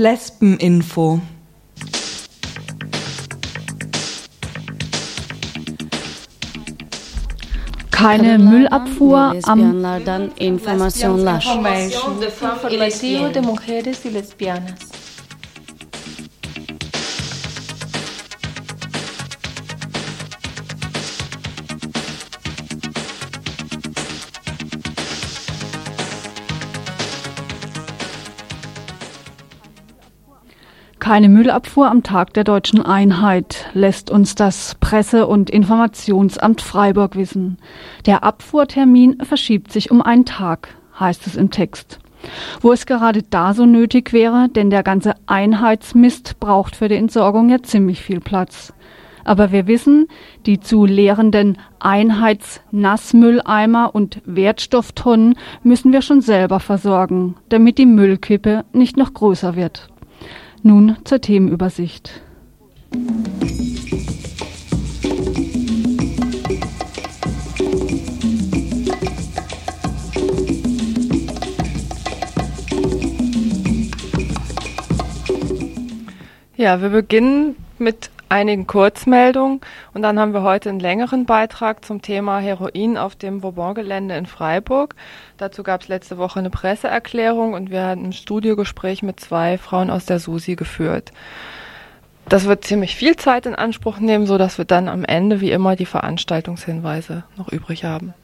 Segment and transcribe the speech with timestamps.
[0.00, 1.20] Frauen-Lesben-Info.
[7.90, 9.84] Keine Müllabfuhr am
[10.38, 11.42] Informationlar.
[12.70, 14.89] Informativo de mujeres y lesbianas.
[31.10, 37.58] Keine Müllabfuhr am Tag der deutschen Einheit, lässt uns das Presse- und Informationsamt Freiburg wissen.
[38.06, 40.68] Der Abfuhrtermin verschiebt sich um einen Tag,
[41.00, 41.98] heißt es im Text.
[42.60, 47.48] Wo es gerade da so nötig wäre, denn der ganze Einheitsmist braucht für die Entsorgung
[47.48, 48.72] ja ziemlich viel Platz.
[49.24, 50.06] Aber wir wissen,
[50.46, 58.96] die zu leerenden Einheitsnassmülleimer und Wertstofftonnen müssen wir schon selber versorgen, damit die Müllkippe nicht
[58.96, 59.89] noch größer wird.
[60.62, 62.20] Nun zur Themenübersicht.
[76.56, 79.60] Ja, wir beginnen mit einigen Kurzmeldungen
[79.92, 84.26] und dann haben wir heute einen längeren Beitrag zum Thema Heroin auf dem Bourbon-Gelände in
[84.26, 84.94] Freiburg.
[85.36, 89.90] Dazu gab es letzte Woche eine Presseerklärung und wir hatten ein Studiogespräch mit zwei Frauen
[89.90, 91.12] aus der SUSI geführt.
[92.28, 95.50] Das wird ziemlich viel Zeit in Anspruch nehmen, so dass wir dann am Ende wie
[95.50, 98.14] immer die Veranstaltungshinweise noch übrig haben.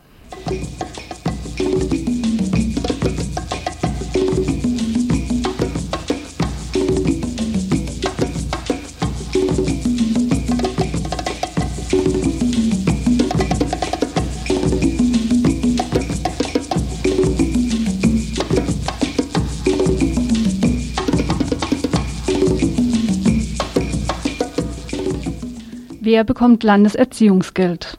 [26.06, 27.98] Wer bekommt Landeserziehungsgeld?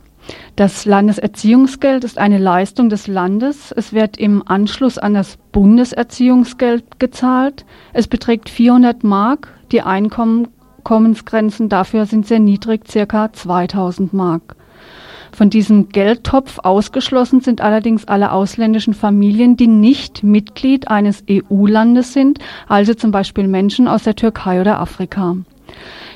[0.56, 3.74] Das Landeserziehungsgeld ist eine Leistung des Landes.
[3.74, 7.66] Es wird im Anschluss an das Bundeserziehungsgeld gezahlt.
[7.92, 9.50] Es beträgt 400 Mark.
[9.74, 14.56] Die Einkommensgrenzen dafür sind sehr niedrig, circa 2000 Mark.
[15.34, 22.40] Von diesem Geldtopf ausgeschlossen sind allerdings alle ausländischen Familien, die nicht Mitglied eines EU-Landes sind,
[22.70, 25.36] also zum Beispiel Menschen aus der Türkei oder Afrika.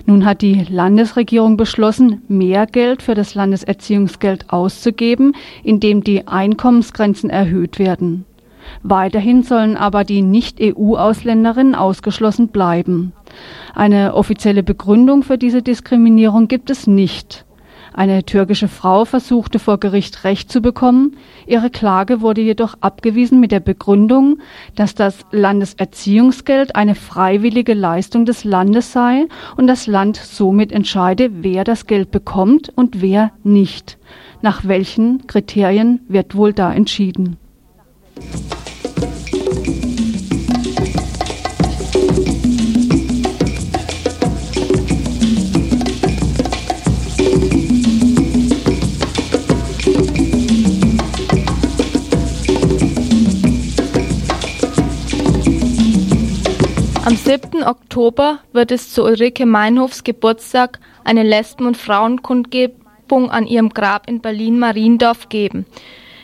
[0.05, 7.77] Nun hat die Landesregierung beschlossen, mehr Geld für das Landeserziehungsgeld auszugeben, indem die Einkommensgrenzen erhöht
[7.77, 8.25] werden.
[8.83, 13.13] Weiterhin sollen aber die Nicht-EU-Ausländerinnen ausgeschlossen bleiben.
[13.73, 17.45] Eine offizielle Begründung für diese Diskriminierung gibt es nicht.
[17.93, 21.17] Eine türkische Frau versuchte vor Gericht Recht zu bekommen.
[21.45, 24.39] Ihre Klage wurde jedoch abgewiesen mit der Begründung,
[24.75, 29.25] dass das Landeserziehungsgeld eine freiwillige Leistung des Landes sei
[29.57, 33.97] und das Land somit entscheide, wer das Geld bekommt und wer nicht.
[34.41, 37.37] Nach welchen Kriterien wird wohl da entschieden?
[57.31, 57.63] 7.
[57.63, 64.19] Oktober wird es zu Ulrike Meinhofs Geburtstag eine Lesben- und Frauenkundgebung an ihrem Grab in
[64.19, 65.65] Berlin-Mariendorf geben.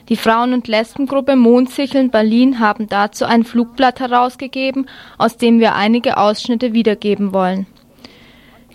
[0.10, 6.18] Die Frauen- und Lesbengruppe Mondsicheln Berlin haben dazu ein Flugblatt herausgegeben, aus dem wir einige
[6.18, 7.68] Ausschnitte wiedergeben wollen.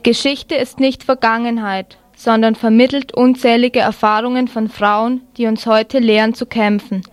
[0.02, 6.46] Geschichte ist nicht Vergangenheit, sondern vermittelt unzählige Erfahrungen von Frauen, die uns heute lehren zu
[6.46, 7.02] kämpfen–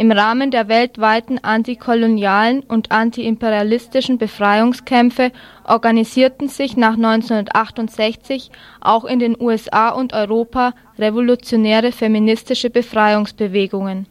[0.00, 5.30] im Rahmen der weltweiten antikolonialen und antiimperialistischen Befreiungskämpfe
[5.68, 8.50] organisierten sich nach 1968
[8.80, 14.06] auch in den USA und Europa revolutionäre feministische Befreiungsbewegungen.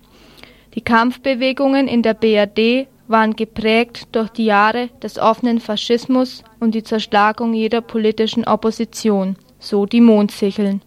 [0.75, 6.83] Die Kampfbewegungen in der BRD waren geprägt durch die Jahre des offenen Faschismus und die
[6.83, 10.83] Zerschlagung jeder politischen Opposition, so die Mondsicheln.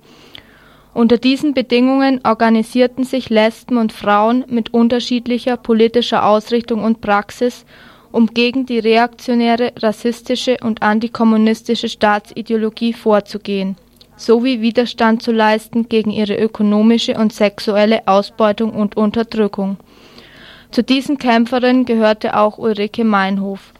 [0.94, 7.64] Unter diesen Bedingungen organisierten sich Lesben und Frauen mit unterschiedlicher politischer Ausrichtung und Praxis,
[8.10, 13.76] um gegen die reaktionäre, rassistische und antikommunistische Staatsideologie vorzugehen,
[14.16, 19.78] sowie Widerstand zu leisten gegen ihre ökonomische und sexuelle Ausbeutung und Unterdrückung.
[20.70, 23.72] Zu diesen Kämpferinnen gehörte auch Ulrike Meinhof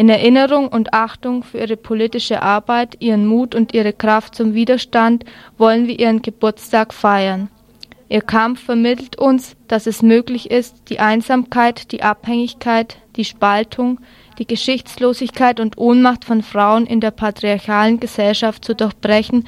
[0.00, 5.26] in Erinnerung und Achtung für ihre politische Arbeit, ihren Mut und ihre Kraft zum Widerstand
[5.58, 7.50] wollen wir ihren Geburtstag feiern.
[8.08, 14.00] Ihr Kampf vermittelt uns, dass es möglich ist, die Einsamkeit, die Abhängigkeit, die Spaltung,
[14.38, 19.46] die Geschichtslosigkeit und Ohnmacht von Frauen in der patriarchalen Gesellschaft zu durchbrechen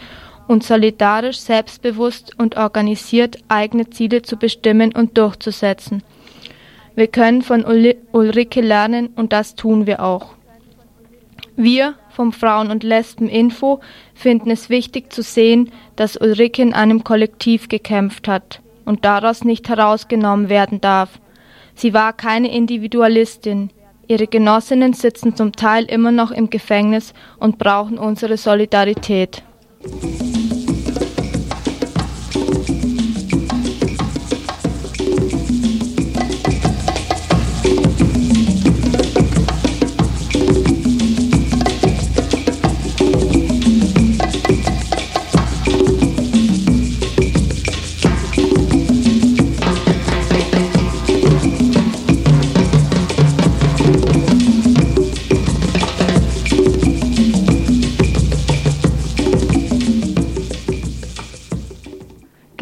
[0.48, 6.02] und solidarisch, selbstbewusst und organisiert eigene Ziele zu bestimmen und durchzusetzen.
[6.94, 10.34] Wir können von Ulrike lernen und das tun wir auch.
[11.56, 13.80] Wir vom Frauen- und Lesben-Info
[14.14, 19.68] finden es wichtig zu sehen, dass Ulrike in einem Kollektiv gekämpft hat und daraus nicht
[19.68, 21.20] herausgenommen werden darf.
[21.74, 23.70] Sie war keine Individualistin.
[24.08, 29.42] Ihre Genossinnen sitzen zum Teil immer noch im Gefängnis und brauchen unsere Solidarität.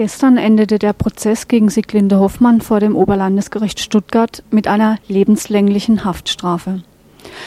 [0.00, 6.80] Gestern endete der Prozess gegen Sieglinde Hoffmann vor dem Oberlandesgericht Stuttgart mit einer lebenslänglichen Haftstrafe.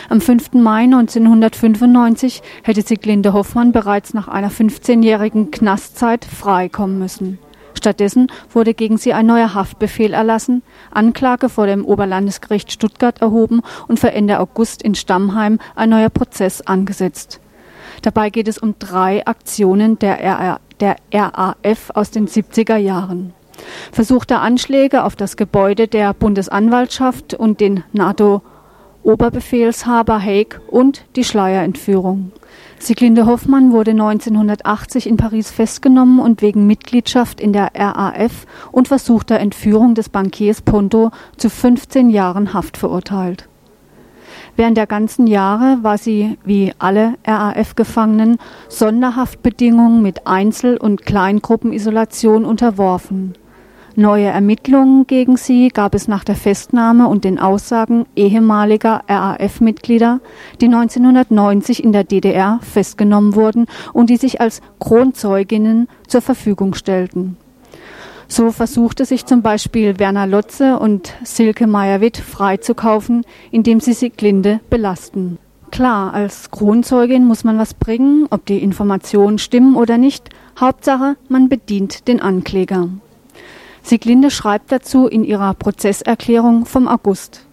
[0.07, 0.53] Am 5.
[0.53, 7.39] Mai 1995 hätte Sieglinde Hoffmann bereits nach einer 15-jährigen Knastzeit freikommen müssen.
[7.73, 10.61] Stattdessen wurde gegen sie ein neuer Haftbefehl erlassen,
[10.91, 16.61] Anklage vor dem Oberlandesgericht Stuttgart erhoben und für Ende August in Stammheim ein neuer Prozess
[16.61, 17.39] angesetzt.
[18.03, 20.19] Dabei geht es um drei Aktionen der
[20.83, 23.31] der RAF aus den 70er Jahren.
[23.93, 32.33] Versuchte Anschläge auf das Gebäude der Bundesanwaltschaft und den NATO-Oberbefehlshaber Haig und die Schleierentführung.
[32.79, 39.39] Sieglinde Hoffmann wurde 1980 in Paris festgenommen und wegen Mitgliedschaft in der RAF und versuchter
[39.39, 43.47] Entführung des Bankiers Ponto zu 15 Jahren Haft verurteilt.
[44.55, 48.37] Während der ganzen Jahre war sie, wie alle RAF-Gefangenen,
[48.69, 53.33] Sonderhaftbedingungen mit Einzel- und Kleingruppenisolation unterworfen.
[53.95, 60.19] Neue Ermittlungen gegen sie gab es nach der Festnahme und den Aussagen ehemaliger RAF-Mitglieder,
[60.61, 67.37] die 1990 in der DDR festgenommen wurden und die sich als Kronzeuginnen zur Verfügung stellten.
[68.35, 75.37] So versuchte sich zum Beispiel Werner Lotze und Silke Meyerwitt freizukaufen, indem sie Sieglinde belasten.
[75.69, 80.29] Klar, als Kronzeugin muss man was bringen, ob die Informationen stimmen oder nicht.
[80.59, 82.89] Hauptsache, man bedient den Ankläger.
[83.83, 87.45] Sieglinde schreibt dazu in ihrer Prozesserklärung vom August.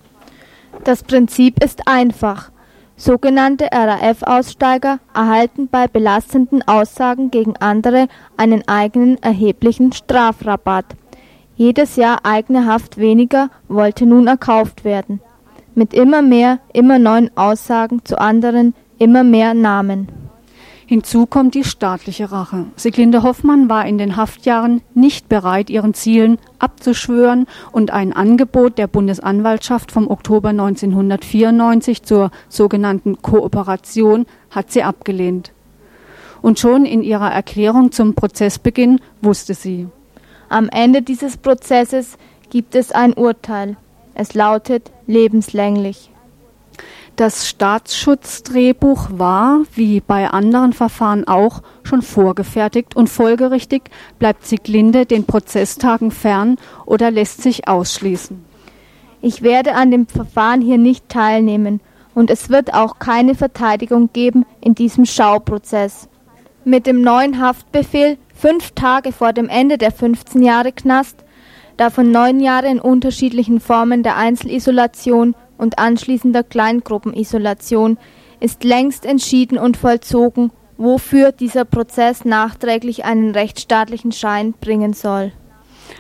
[0.85, 2.51] Das Prinzip ist einfach.
[3.01, 10.85] Sogenannte RAF-Aussteiger erhalten bei belastenden Aussagen gegen andere einen eigenen erheblichen Strafrabatt.
[11.57, 15.23] Jedes Jahr eigene Haft weniger wollte nun erkauft werden.
[15.75, 20.09] Mit immer mehr, immer neuen Aussagen zu anderen, immer mehr Namen.
[20.91, 22.67] Hinzu kommt die staatliche Rache.
[22.75, 28.89] Siglinde Hoffmann war in den Haftjahren nicht bereit, ihren Zielen abzuschwören und ein Angebot der
[28.89, 35.53] Bundesanwaltschaft vom Oktober 1994 zur sogenannten Kooperation hat sie abgelehnt.
[36.43, 39.87] Und schon in ihrer Erklärung zum Prozessbeginn wusste sie.
[40.49, 42.19] Am Ende dieses Prozesses
[42.51, 43.77] gibt es ein Urteil.
[44.15, 46.11] Es lautet lebenslänglich.
[47.21, 53.83] Das Staatsschutzdrehbuch war, wie bei anderen Verfahren auch, schon vorgefertigt und folgerichtig
[54.19, 58.43] bleibt Sieglinde den Prozesstagen fern oder lässt sich ausschließen.
[59.21, 61.83] Ich werde an dem Verfahren hier nicht teilnehmen
[62.15, 66.09] und es wird auch keine Verteidigung geben in diesem Schauprozess.
[66.65, 71.23] Mit dem neuen Haftbefehl fünf Tage vor dem Ende der 15 Jahre Knast,
[71.77, 77.99] davon neun Jahre in unterschiedlichen Formen der Einzelisolation und anschließender Kleingruppenisolation
[78.41, 85.33] ist längst entschieden und vollzogen, wofür dieser Prozess nachträglich einen rechtsstaatlichen Schein bringen soll.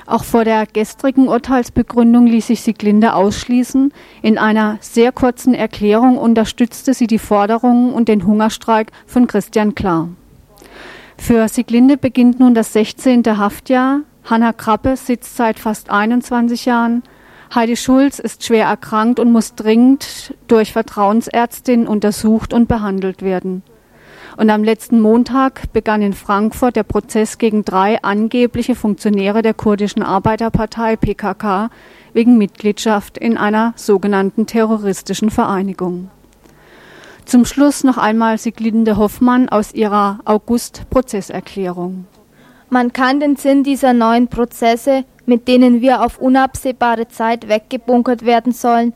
[0.06, 3.92] Auch vor der gestrigen Urteilsbegründung ließ sich Sieglinde ausschließen.
[4.22, 10.08] In einer sehr kurzen Erklärung unterstützte sie die Forderungen und den Hungerstreik von Christian Klar.
[11.18, 13.36] Für Sieglinde beginnt nun das 16.
[13.36, 14.00] Haftjahr.
[14.24, 17.02] Hanna Krappe sitzt seit fast 21 Jahren.
[17.52, 23.64] Heidi Schulz ist schwer erkrankt und muss dringend durch Vertrauensärztin untersucht und behandelt werden.
[24.36, 30.04] Und am letzten Montag begann in Frankfurt der Prozess gegen drei angebliche Funktionäre der kurdischen
[30.04, 31.70] Arbeiterpartei PKK
[32.12, 36.08] wegen Mitgliedschaft in einer sogenannten terroristischen Vereinigung.
[37.24, 42.06] Zum Schluss noch einmal Sieglinde Hoffmann aus ihrer August-Prozesserklärung.
[42.70, 48.52] Man kann den Sinn dieser neuen Prozesse mit denen wir auf unabsehbare Zeit weggebunkert werden
[48.52, 48.92] sollen,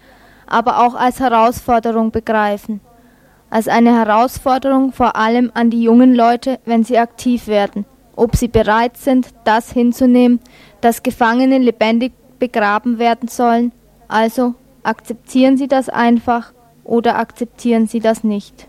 [0.48, 2.80] aber auch als Herausforderung begreifen.
[3.50, 8.48] Als eine Herausforderung vor allem an die jungen Leute, wenn sie aktiv werden, ob sie
[8.48, 10.40] bereit sind, das hinzunehmen,
[10.80, 13.70] dass Gefangene lebendig begraben werden sollen.
[14.08, 16.52] Also akzeptieren sie das einfach
[16.82, 18.66] oder akzeptieren sie das nicht.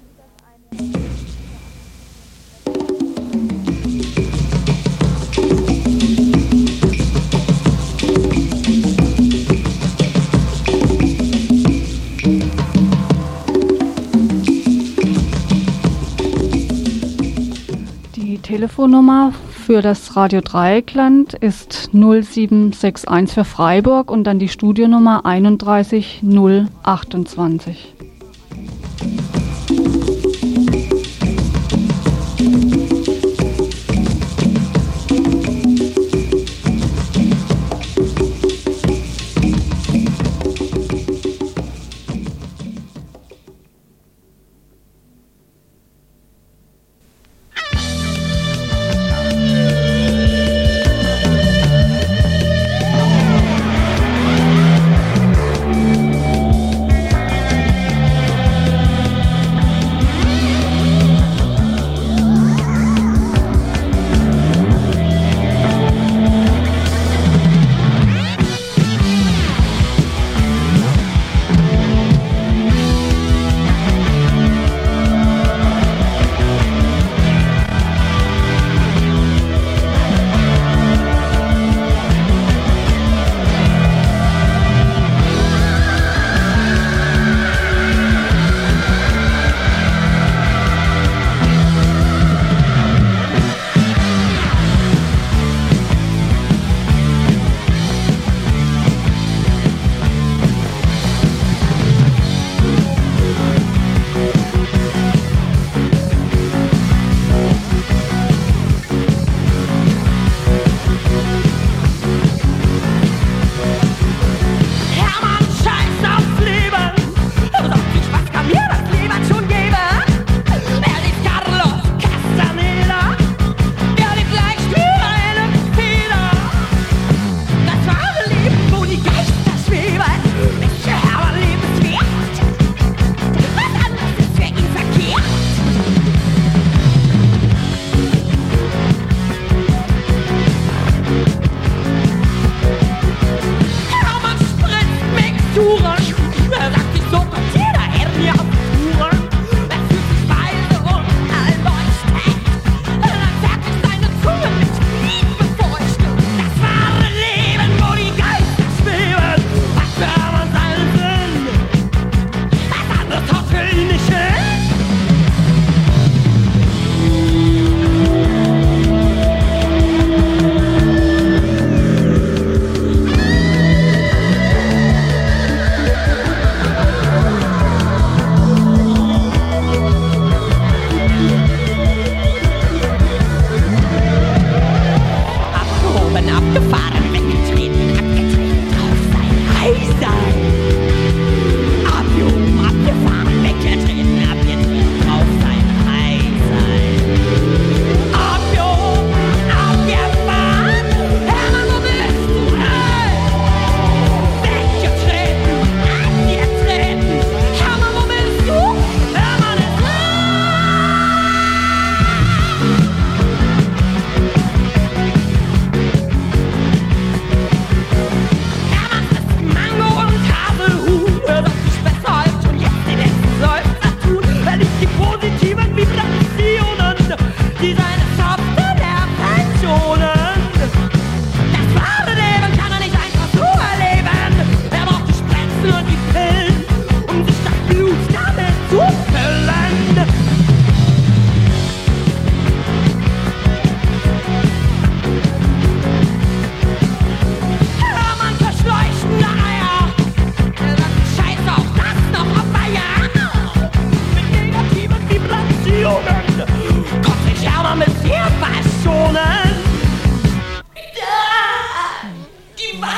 [18.45, 27.95] Telefonnummer für das Radio Dreieckland ist 0761 für Freiburg und dann die Studionummer 31028.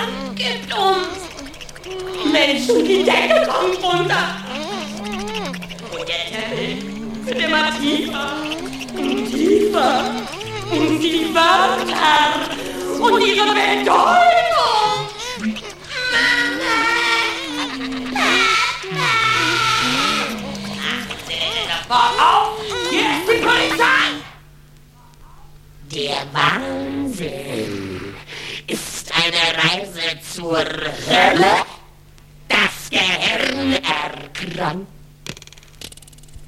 [0.07, 1.27] Abgedumpft.
[2.31, 4.35] Menschen, die Decke kommt runter.
[5.91, 6.85] Und der Teppich
[7.25, 8.33] wird immer tiefer
[8.97, 10.11] und tiefer
[10.71, 11.65] und tiefer.
[12.99, 14.37] Und ihre Bedeutung.
[21.89, 22.59] auf!
[22.89, 24.07] Hier ist die Polizei!
[25.91, 27.86] Der Wahnsinn!
[29.27, 31.65] Eine Reise zur Hölle.
[32.47, 34.87] Das Gehirn erkrankt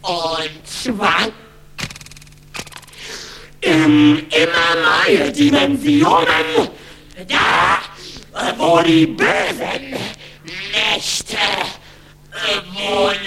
[0.02, 1.34] und schwankt
[3.62, 6.70] in immer neue Dimensionen.
[7.28, 7.80] Da,
[8.58, 9.98] wo die bösen
[10.72, 11.38] Nächte
[12.74, 13.20] wohnen.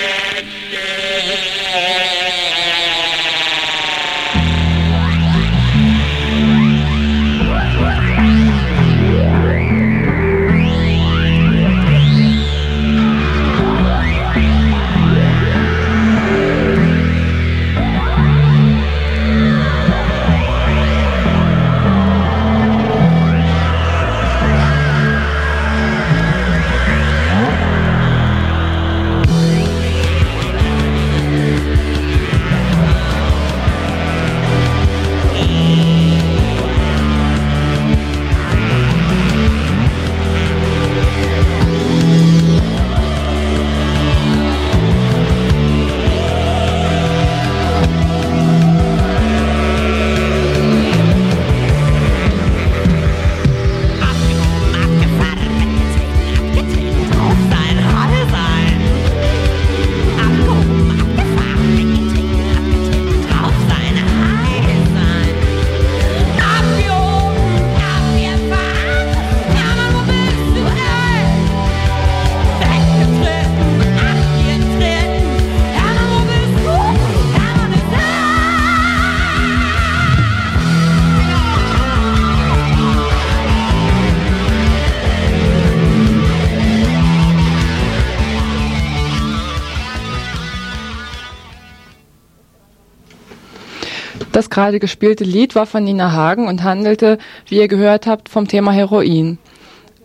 [94.43, 98.49] Das gerade gespielte Lied war von Nina Hagen und handelte, wie ihr gehört habt, vom
[98.49, 99.39] Thema Heroin.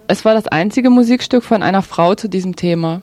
[0.08, 3.02] Es war das einzige Musikstück von einer Frau zu diesem Thema.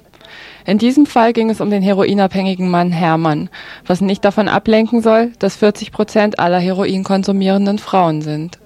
[0.65, 3.51] In diesem Fall ging es um den heroinabhängigen Mann Hermann,
[3.85, 8.61] was nicht davon ablenken soll, dass 40 Prozent aller Heroin konsumierenden Frauen sind.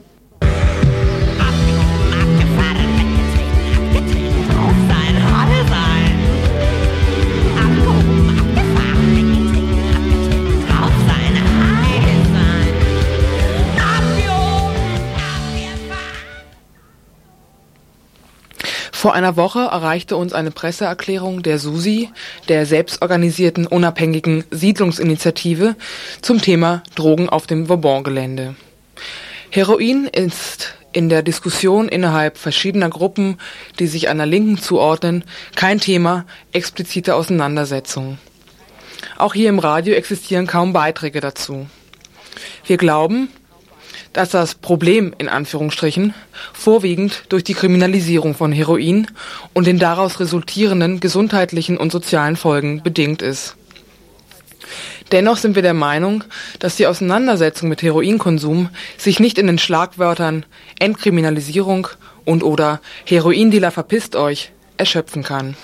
[18.98, 22.11] Vor einer Woche erreichte uns eine Presseerklärung der SUSI,
[22.48, 25.76] der selbstorganisierten unabhängigen Siedlungsinitiative,
[26.20, 28.56] zum Thema Drogen auf dem Vauban-Gelände.
[29.50, 33.38] Heroin ist in der Diskussion innerhalb verschiedener Gruppen,
[33.78, 35.22] die sich einer Linken zuordnen,
[35.54, 38.18] kein Thema expliziter Auseinandersetzung.
[39.16, 41.68] Auch hier im Radio existieren kaum Beiträge dazu.
[42.66, 43.28] Wir glauben,
[44.18, 46.12] dass das Problem in Anführungsstrichen
[46.52, 49.07] vorwiegend durch die Kriminalisierung von Heroin
[49.52, 53.54] und den daraus resultierenden gesundheitlichen und sozialen Folgen bedingt ist.
[55.12, 56.24] Dennoch sind wir der Meinung,
[56.59, 60.44] dass die Auseinandersetzung mit Heroinkonsum sich nicht in den Schlagwörtern
[60.81, 61.87] Entkriminalisierung
[62.24, 65.57] und oder Heroindealer verpisst euch erschöpfen kann.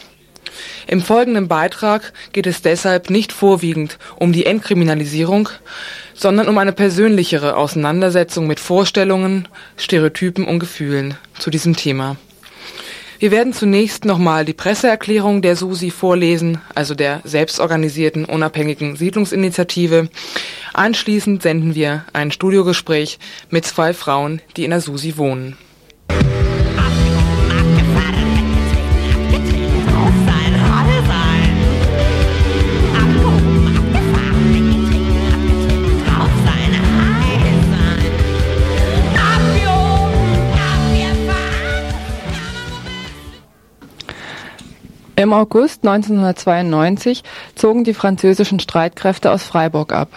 [0.86, 5.48] Im folgenden Beitrag geht es deshalb nicht vorwiegend um die Entkriminalisierung,
[6.14, 12.16] sondern um eine persönlichere Auseinandersetzung mit Vorstellungen, Stereotypen und Gefühlen zu diesem Thema.
[13.18, 20.08] Wir werden zunächst nochmal die Presseerklärung der SUSI vorlesen, also der selbstorganisierten unabhängigen Siedlungsinitiative.
[20.72, 23.18] Anschließend senden wir ein Studiogespräch
[23.50, 25.56] mit zwei Frauen, die in der SUSI wohnen.
[45.16, 47.22] Im August 1992
[47.54, 50.08] zogen die französischen Streitkräfte aus Freiburg ab.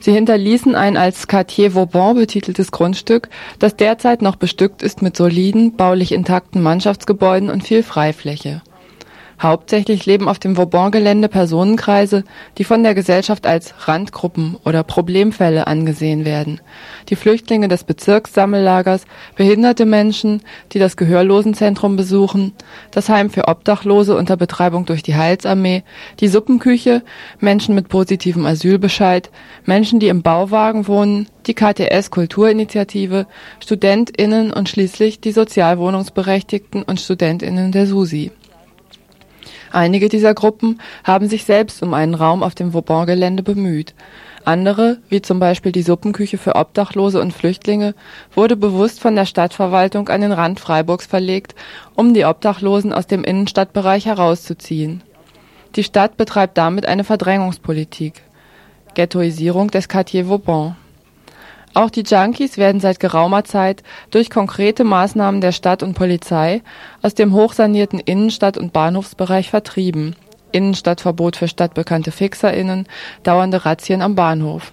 [0.00, 5.76] Sie hinterließen ein als Quartier Vauban betiteltes Grundstück, das derzeit noch bestückt ist mit soliden,
[5.76, 8.60] baulich intakten Mannschaftsgebäuden und viel Freifläche.
[9.44, 12.24] Hauptsächlich leben auf dem Vauban-Gelände Personenkreise,
[12.56, 16.62] die von der Gesellschaft als Randgruppen oder Problemfälle angesehen werden.
[17.10, 19.04] Die Flüchtlinge des Bezirkssammellagers,
[19.36, 20.40] behinderte Menschen,
[20.72, 22.54] die das Gehörlosenzentrum besuchen,
[22.90, 25.82] das Heim für Obdachlose unter Betreibung durch die Heilsarmee,
[26.20, 27.02] die Suppenküche,
[27.38, 29.30] Menschen mit positivem Asylbescheid,
[29.66, 33.26] Menschen, die im Bauwagen wohnen, die KTS Kulturinitiative,
[33.62, 38.32] StudentInnen und schließlich die Sozialwohnungsberechtigten und StudentInnen der SUSI.
[39.74, 43.92] Einige dieser Gruppen haben sich selbst um einen Raum auf dem Vauban-Gelände bemüht.
[44.44, 47.96] Andere, wie zum Beispiel die Suppenküche für Obdachlose und Flüchtlinge,
[48.32, 51.56] wurde bewusst von der Stadtverwaltung an den Rand Freiburgs verlegt,
[51.96, 55.02] um die Obdachlosen aus dem Innenstadtbereich herauszuziehen.
[55.74, 58.22] Die Stadt betreibt damit eine Verdrängungspolitik.
[58.94, 60.76] Ghettoisierung des Quartier Vauban.
[61.74, 66.62] Auch die Junkies werden seit geraumer Zeit durch konkrete Maßnahmen der Stadt und Polizei
[67.02, 70.14] aus dem hochsanierten Innenstadt- und Bahnhofsbereich vertrieben.
[70.52, 72.86] Innenstadtverbot für stadtbekannte FixerInnen,
[73.24, 74.72] dauernde Razzien am Bahnhof.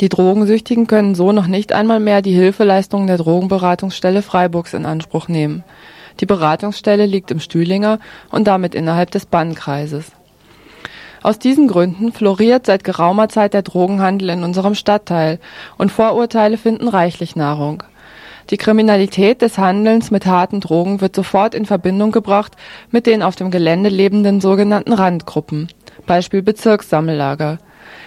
[0.00, 5.28] Die Drogensüchtigen können so noch nicht einmal mehr die Hilfeleistungen der Drogenberatungsstelle Freiburgs in Anspruch
[5.28, 5.62] nehmen.
[6.20, 7.98] Die Beratungsstelle liegt im Stühlinger
[8.30, 10.12] und damit innerhalb des Bannkreises.
[11.22, 15.38] Aus diesen Gründen floriert seit geraumer Zeit der Drogenhandel in unserem Stadtteil
[15.76, 17.82] und Vorurteile finden reichlich Nahrung.
[18.48, 22.56] Die Kriminalität des Handelns mit harten Drogen wird sofort in Verbindung gebracht
[22.90, 25.68] mit den auf dem Gelände lebenden sogenannten Randgruppen,
[26.06, 27.58] Beispiel Bezirkssammellager.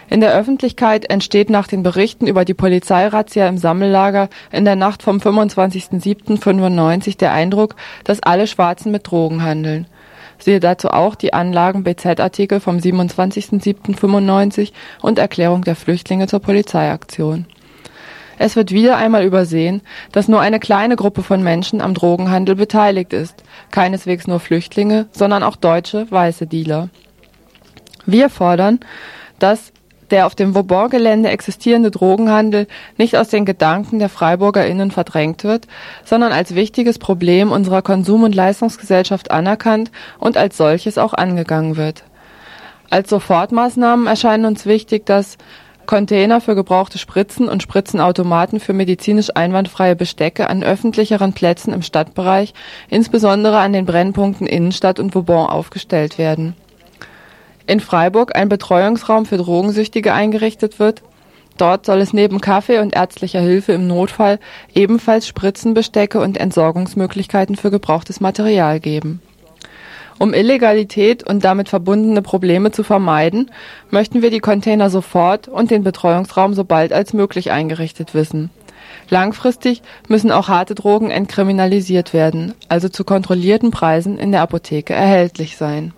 [0.10, 5.04] In der Öffentlichkeit entsteht nach den Berichten über die Polizeirazzia im Sammellager in der Nacht
[5.04, 9.88] vom 25.07.95 der Eindruck, dass alle Schwarzen mit Drogen handeln.
[10.43, 17.45] Siehe dazu auch die Anlagen BZ-Artikel vom 27.07.95 und Erklärung der Flüchtlinge zur Polizeiaktion.
[18.38, 23.13] Es wird wieder einmal übersehen, dass nur eine kleine Gruppe von Menschen am Drogenhandel beteiligt
[23.13, 26.89] ist, keineswegs nur Flüchtlinge, sondern auch deutsche weiße Dealer.
[28.06, 28.82] Wir fordern,
[29.39, 29.71] dass
[30.13, 35.67] der auf dem Vauban-Gelände existierende Drogenhandel nicht aus den Gedanken der FreiburgerInnen verdrängt wird,
[36.06, 42.04] sondern als wichtiges Problem unserer Konsum- und Leistungsgesellschaft anerkannt und als solches auch angegangen wird.
[42.91, 45.39] Als Sofortmaßnahmen erscheinen uns wichtig, dass
[45.88, 52.54] Container für gebrauchte Spritzen und Spritzenautomaten für medizinisch einwandfreie Bestecke an öffentlicheren Plätzen im Stadtbereich,
[52.88, 56.56] insbesondere an den Brennpunkten Innenstadt und Vauban aufgestellt werden
[57.67, 61.02] in Freiburg ein Betreuungsraum für Drogensüchtige eingerichtet wird.
[61.58, 64.39] Dort soll es neben Kaffee und ärztlicher Hilfe im Notfall
[64.73, 69.21] ebenfalls Spritzenbestecke und Entsorgungsmöglichkeiten für gebrauchtes Material geben.
[70.19, 73.52] Um Illegalität und damit verbundene Probleme zu vermeiden,
[73.89, 78.49] möchten wir die Container sofort und den Betreuungsraum so bald als möglich eingerichtet wissen.
[79.10, 85.58] Langfristig müssen auch harte Drogen entkriminalisiert werden, also zu kontrollierten Preisen in der Apotheke erhältlich
[85.58, 85.93] sein.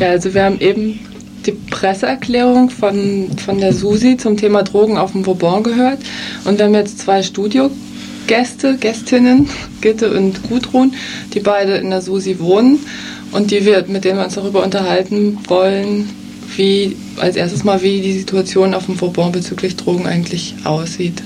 [0.00, 1.00] Ja, also wir haben eben
[1.46, 6.00] die Presseerklärung von, von der Susi zum Thema Drogen auf dem Vauban gehört.
[6.44, 9.48] Und wir haben jetzt zwei Studiogäste, Gästinnen,
[9.80, 10.92] Gitte und Gudrun,
[11.32, 12.80] die beide in der Susi wohnen
[13.32, 16.10] und die wir, mit denen wir uns darüber unterhalten wollen,
[16.56, 21.22] wie als erstes mal, wie die Situation auf dem Vauban bezüglich Drogen eigentlich aussieht.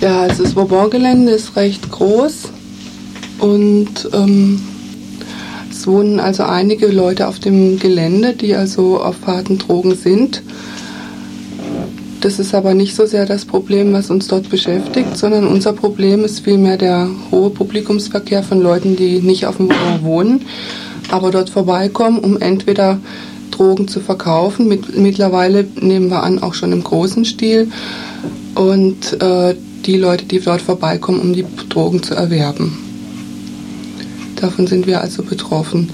[0.00, 2.50] Ja, also das Vauban-Gelände ist recht groß
[3.40, 4.60] und ähm,
[5.80, 10.42] es wohnen also einige Leute auf dem Gelände, die also auf harten Drogen sind.
[12.20, 16.22] Das ist aber nicht so sehr das Problem, was uns dort beschäftigt, sondern unser Problem
[16.22, 20.44] ist vielmehr der hohe Publikumsverkehr von Leuten, die nicht auf dem Wohnung wohnen,
[21.10, 22.98] aber dort vorbeikommen, um entweder
[23.50, 24.68] Drogen zu verkaufen.
[24.68, 27.72] Mit, mittlerweile nehmen wir an, auch schon im großen Stil.
[28.54, 29.54] Und äh,
[29.86, 32.89] die Leute, die dort vorbeikommen, um die Drogen zu erwerben.
[34.40, 35.90] Davon sind wir also betroffen.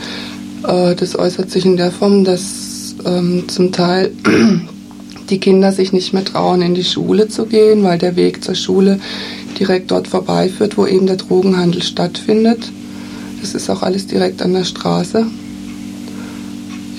[0.67, 4.13] Äh, das äußert sich in der Form, dass ähm, zum Teil
[5.31, 8.55] die Kinder sich nicht mehr trauen, in die Schule zu gehen, weil der Weg zur
[8.55, 9.01] Schule
[9.59, 12.71] direkt dort vorbeiführt, wo eben der Drogenhandel stattfindet.
[13.41, 15.27] Das ist auch alles direkt an der Straße.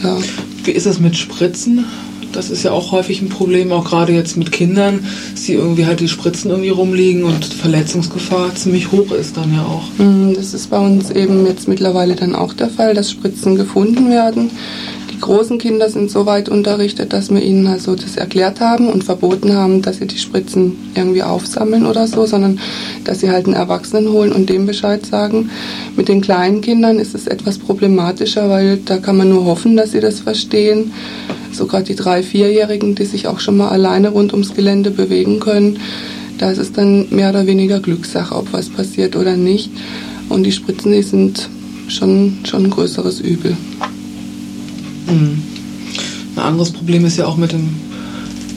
[0.04, 0.18] Ja.
[0.64, 1.86] Wie ist es mit Spritzen?
[2.38, 5.88] Das ist ja auch häufig ein Problem, auch gerade jetzt mit Kindern, dass die irgendwie
[5.88, 9.82] halt die Spritzen irgendwie rumliegen und Verletzungsgefahr ziemlich hoch ist dann ja auch.
[9.98, 14.12] Mm, das ist bei uns eben jetzt mittlerweile dann auch der Fall, dass Spritzen gefunden
[14.12, 14.52] werden.
[15.18, 19.04] Die großen Kinder sind so weit unterrichtet, dass wir ihnen also das erklärt haben und
[19.04, 22.60] verboten haben, dass sie die Spritzen irgendwie aufsammeln oder so, sondern
[23.04, 25.50] dass sie halt einen Erwachsenen holen und dem Bescheid sagen.
[25.96, 29.94] Mit den kleinen Kindern ist es etwas problematischer, weil da kann man nur hoffen, dass
[29.94, 30.94] sie das verstehen.
[31.52, 35.80] Sogar die drei, vierjährigen, die sich auch schon mal alleine rund ums Gelände bewegen können,
[36.38, 39.72] da ist es dann mehr oder weniger Glückssache, ob was passiert oder nicht.
[40.30, 41.50] Und die Spritzen, die sind
[41.88, 43.58] schon, schon ein größeres Übel.
[45.08, 45.42] Mhm.
[46.36, 47.70] Ein anderes Problem ist ja auch mit dem,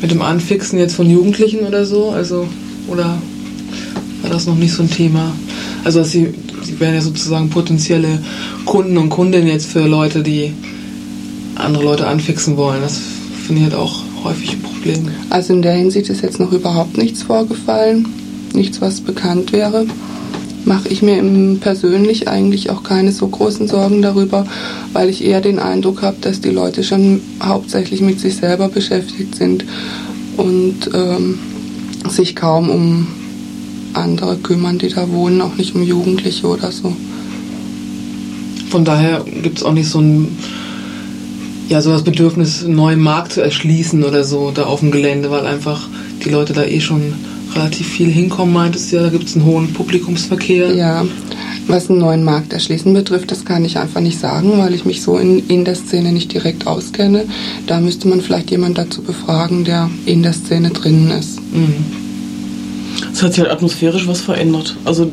[0.02, 2.10] mit dem Anfixen jetzt von Jugendlichen oder so.
[2.10, 2.46] Also,
[2.88, 3.18] oder
[4.22, 5.32] war das noch nicht so ein Thema?
[5.84, 8.18] Also, sie, sie wären ja sozusagen potenzielle
[8.66, 10.52] Kunden und Kundinnen jetzt für Leute, die
[11.54, 12.82] andere Leute anfixen wollen.
[12.82, 13.00] Das
[13.46, 15.08] finde ich halt auch häufig ein Problem.
[15.30, 18.06] Also in der Hinsicht ist jetzt noch überhaupt nichts vorgefallen,
[18.54, 19.86] nichts, was bekannt wäre.
[20.64, 21.22] Mache ich mir
[21.60, 24.46] persönlich eigentlich auch keine so großen Sorgen darüber,
[24.92, 29.34] weil ich eher den Eindruck habe, dass die Leute schon hauptsächlich mit sich selber beschäftigt
[29.34, 29.64] sind
[30.36, 31.38] und ähm,
[32.08, 33.06] sich kaum um
[33.94, 36.94] andere kümmern, die da wohnen, auch nicht um Jugendliche oder so.
[38.70, 40.28] Von daher gibt es auch nicht so ein
[41.70, 45.30] ja, so das Bedürfnis, einen neuen Markt zu erschließen oder so da auf dem Gelände,
[45.30, 45.88] weil einfach
[46.24, 47.14] die Leute da eh schon
[47.54, 50.74] relativ viel hinkommen, meintest du ja, da gibt es einen hohen Publikumsverkehr.
[50.74, 51.04] Ja,
[51.66, 55.02] was einen neuen Markt erschließen betrifft, das kann ich einfach nicht sagen, weil ich mich
[55.02, 57.24] so in, in der Szene nicht direkt auskenne.
[57.66, 61.40] Da müsste man vielleicht jemanden dazu befragen, der in der Szene drinnen ist.
[61.52, 62.00] Mhm.
[63.12, 64.76] Es hat sich halt atmosphärisch was verändert.
[64.84, 65.10] Also mhm.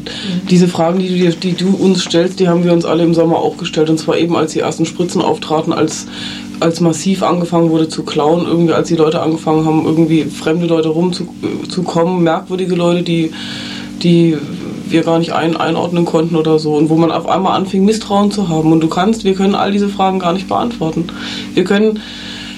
[0.49, 3.37] diese Fragen, die du, die du uns stellst, die haben wir uns alle im Sommer
[3.37, 3.89] auch gestellt.
[3.89, 6.07] Und zwar eben, als die ersten Spritzen auftraten, als
[6.59, 10.89] als massiv angefangen wurde zu klauen, irgendwie als die Leute angefangen haben, irgendwie fremde Leute
[10.89, 13.31] rumzukommen, merkwürdige Leute, die,
[14.01, 14.37] die
[14.89, 16.75] wir gar nicht ein, einordnen konnten oder so.
[16.75, 18.71] Und wo man auf einmal anfing, Misstrauen zu haben.
[18.71, 21.07] Und du kannst, wir können all diese Fragen gar nicht beantworten.
[21.53, 21.99] Wir können,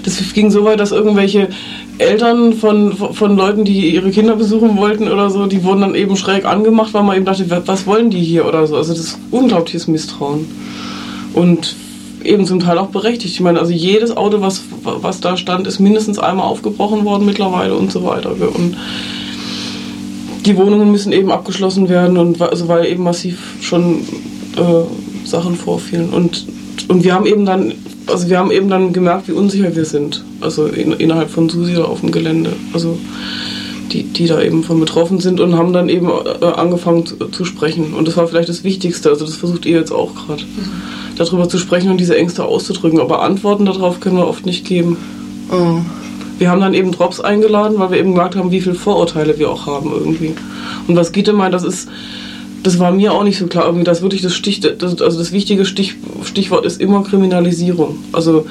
[0.03, 1.49] das ging so weit, dass irgendwelche
[1.97, 6.15] Eltern von, von Leuten, die ihre Kinder besuchen wollten oder so, die wurden dann eben
[6.15, 8.77] schräg angemacht, weil man eben dachte, was wollen die hier oder so.
[8.77, 10.45] Also das ist unglaubliches Misstrauen.
[11.33, 11.75] Und
[12.23, 13.33] eben zum Teil auch berechtigt.
[13.33, 17.75] Ich meine, also jedes Auto, was, was da stand, ist mindestens einmal aufgebrochen worden mittlerweile
[17.75, 18.31] und so weiter.
[18.31, 18.75] Und
[20.45, 24.01] die Wohnungen müssen eben abgeschlossen werden und also weil eben massiv schon
[24.55, 26.09] äh, Sachen vorfielen.
[26.09, 26.45] Und,
[26.87, 27.73] und wir haben eben dann,
[28.07, 30.23] also wir haben eben dann gemerkt, wie unsicher wir sind.
[30.41, 32.53] Also in, innerhalb von Susi oder auf dem Gelände.
[32.73, 32.97] Also
[33.91, 37.43] die, die da eben von betroffen sind und haben dann eben äh, angefangen zu, zu,
[37.43, 37.93] sprechen.
[37.93, 39.09] Und das war vielleicht das Wichtigste.
[39.09, 40.43] Also das versucht ihr jetzt auch gerade.
[40.43, 42.99] Mhm darüber zu sprechen und diese Ängste auszudrücken.
[42.99, 44.97] Aber Antworten darauf können wir oft nicht geben.
[45.51, 45.79] Oh.
[46.37, 49.51] Wir haben dann eben Drops eingeladen, weil wir eben gemerkt haben, wie viele Vorurteile wir
[49.51, 50.33] auch haben irgendwie.
[50.87, 51.89] Und was Gitte meint, das ist,
[52.63, 53.65] das war mir auch nicht so klar.
[53.65, 57.97] Irgendwie, das wirklich das Stich, das, also das wichtige Stich, Stichwort ist immer Kriminalisierung.
[58.13, 58.45] Also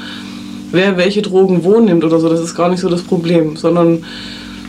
[0.71, 4.05] wer welche Drogen wo nimmt oder so, das ist gar nicht so das Problem, sondern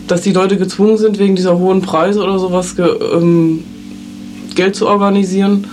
[0.08, 3.64] dass die Leute gezwungen sind, wegen dieser hohen Preise oder sowas ähm,
[4.56, 5.66] Geld zu organisieren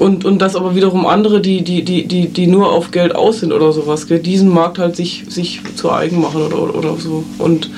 [0.00, 3.40] und, und dass aber wiederum andere, die, die, die, die, die nur auf Geld aus
[3.40, 7.22] sind oder sowas, diesen Markt halt sich, sich zu eigen machen oder, oder so.
[7.36, 7.70] Und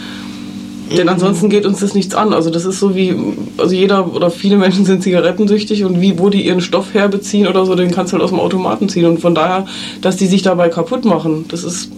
[0.96, 2.32] denn ansonsten geht uns das nichts an.
[2.32, 3.16] Also das ist so wie,
[3.56, 7.66] also jeder oder viele Menschen sind zigarettensüchtig und wie, wo die ihren Stoff herbeziehen oder
[7.66, 9.06] so, den kannst du halt aus dem Automaten ziehen.
[9.06, 9.66] Und von daher,
[10.00, 11.90] dass die sich dabei kaputt machen, das ist,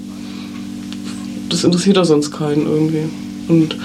[1.50, 3.10] das interessiert ja sonst keinen irgendwie.
[3.48, 3.76] Und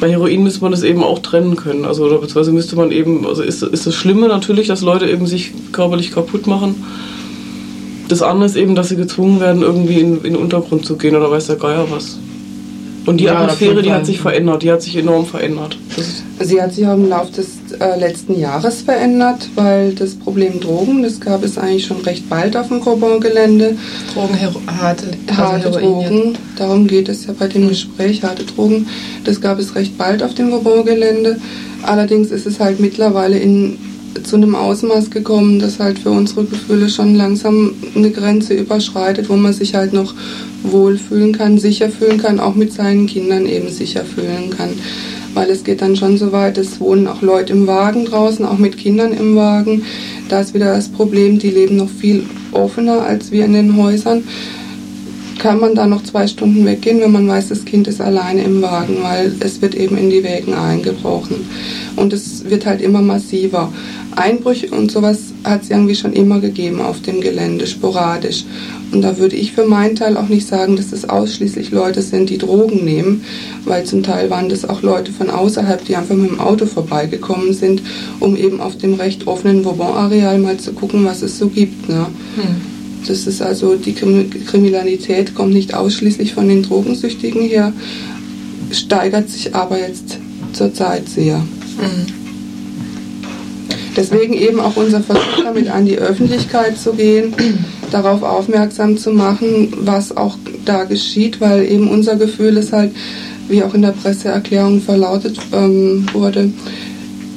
[0.00, 1.84] bei Heroin müsste man das eben auch trennen können.
[1.84, 5.26] Also oder beziehungsweise müsste man eben, also ist, ist das Schlimme natürlich, dass Leute eben
[5.26, 6.82] sich körperlich kaputt machen.
[8.08, 11.14] Das andere ist eben, dass sie gezwungen werden, irgendwie in, in den Untergrund zu gehen
[11.14, 12.18] oder weiß der Geier was.
[13.06, 15.78] Und die ja, Atmosphäre, die hat sich verändert, die hat sich enorm verändert.
[16.40, 21.02] Sie hat sich auch im Laufe des äh, letzten Jahres verändert, weil das Problem Drogen,
[21.02, 23.76] das gab es eigentlich schon recht bald auf dem Cobon-Gelände.
[24.14, 24.38] Drogen,
[24.80, 28.86] harte, also harte Drogen, darum geht es ja bei dem Gespräch, harte Drogen,
[29.24, 31.38] das gab es recht bald auf dem Cobon-Gelände.
[31.82, 33.78] Allerdings ist es halt mittlerweile in
[34.24, 39.36] zu einem Ausmaß gekommen, das halt für unsere Gefühle schon langsam eine Grenze überschreitet, wo
[39.36, 40.14] man sich halt noch
[40.62, 44.70] wohlfühlen kann, sicher fühlen kann, auch mit seinen Kindern eben sicher fühlen kann.
[45.34, 48.58] Weil es geht dann schon so weit, es wohnen auch Leute im Wagen draußen, auch
[48.58, 49.84] mit Kindern im Wagen.
[50.28, 54.24] Da ist wieder das Problem, die leben noch viel offener als wir in den Häusern
[55.40, 58.60] kann man da noch zwei Stunden weggehen, wenn man weiß, das Kind ist alleine im
[58.60, 61.48] Wagen, weil es wird eben in die Wägen eingebrochen.
[61.96, 63.72] Und es wird halt immer massiver.
[64.16, 68.44] Einbrüche und sowas hat es irgendwie schon immer gegeben auf dem Gelände, sporadisch.
[68.92, 72.28] Und da würde ich für meinen Teil auch nicht sagen, dass das ausschließlich Leute sind,
[72.28, 73.24] die Drogen nehmen,
[73.64, 77.52] weil zum Teil waren das auch Leute von außerhalb, die einfach mit dem Auto vorbeigekommen
[77.52, 77.82] sind,
[78.18, 81.88] um eben auf dem recht offenen Vauban-Areal mal zu gucken, was es so gibt.
[81.88, 82.06] Ne?
[82.36, 82.70] Hm.
[83.06, 87.72] Das ist also, die Kriminalität kommt nicht ausschließlich von den Drogensüchtigen her,
[88.72, 90.18] steigert sich aber jetzt
[90.52, 91.38] zurzeit sehr.
[91.38, 92.19] Mhm.
[93.96, 97.34] Deswegen eben auch unser Versuch damit an die Öffentlichkeit zu gehen,
[97.90, 102.92] darauf aufmerksam zu machen, was auch da geschieht, weil eben unser Gefühl ist halt,
[103.48, 106.52] wie auch in der Presseerklärung verlautet ähm, wurde,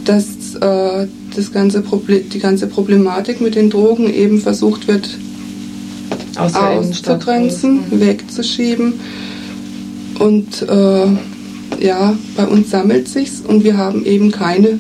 [0.06, 5.10] dass äh, das ganze Problem, die ganze Problematik mit den Drogen eben versucht wird
[6.36, 8.00] auszugrenzen, mhm.
[8.00, 8.94] wegzuschieben.
[10.20, 14.80] Und äh, ja, bei uns sammelt sich's und wir haben eben keine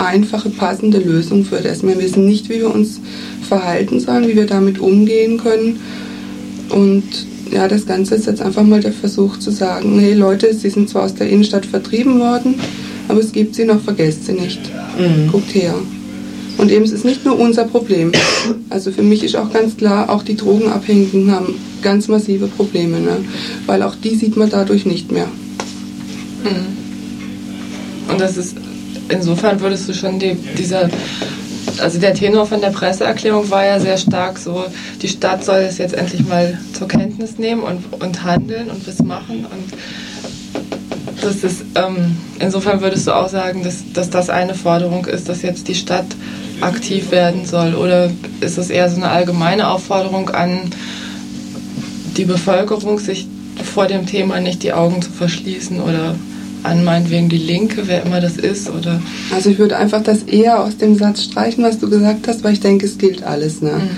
[0.00, 1.82] einfache, passende Lösung für das.
[1.82, 3.00] Wir wissen nicht, wie wir uns
[3.48, 5.80] verhalten sollen, wie wir damit umgehen können.
[6.70, 7.04] Und
[7.52, 10.88] ja, das Ganze ist jetzt einfach mal der Versuch zu sagen, hey Leute, sie sind
[10.88, 12.54] zwar aus der Innenstadt vertrieben worden,
[13.08, 14.60] aber es gibt sie noch, vergesst sie nicht.
[14.98, 15.30] Mhm.
[15.32, 15.74] Guckt her.
[16.58, 18.12] Und eben, es ist nicht nur unser Problem.
[18.68, 23.16] Also für mich ist auch ganz klar, auch die Drogenabhängigen haben ganz massive Probleme, ne?
[23.66, 25.26] weil auch die sieht man dadurch nicht mehr.
[26.44, 28.10] Mhm.
[28.12, 28.56] Und das ist,
[29.10, 30.88] insofern würdest du schon die, dieser
[31.78, 34.64] also der Tenor von der Presseerklärung war ja sehr stark so,
[35.00, 38.98] die Stadt soll es jetzt endlich mal zur Kenntnis nehmen und, und handeln und was
[39.00, 39.46] machen.
[39.46, 45.28] Und das ist, ähm, insofern würdest du auch sagen, dass, dass das eine Forderung ist,
[45.28, 46.06] dass jetzt die Stadt
[46.60, 47.74] aktiv werden soll?
[47.74, 50.70] Oder ist es eher so eine allgemeine Aufforderung an
[52.16, 53.26] die Bevölkerung, sich
[53.62, 56.14] vor dem Thema nicht die Augen zu verschließen oder
[56.62, 58.70] an meinetwegen die Linke, wer immer das ist?
[58.70, 59.00] Oder?
[59.34, 62.52] Also ich würde einfach das eher aus dem Satz streichen, was du gesagt hast, weil
[62.52, 63.62] ich denke, es gilt alles.
[63.62, 63.72] Ne?
[63.72, 63.90] Mhm.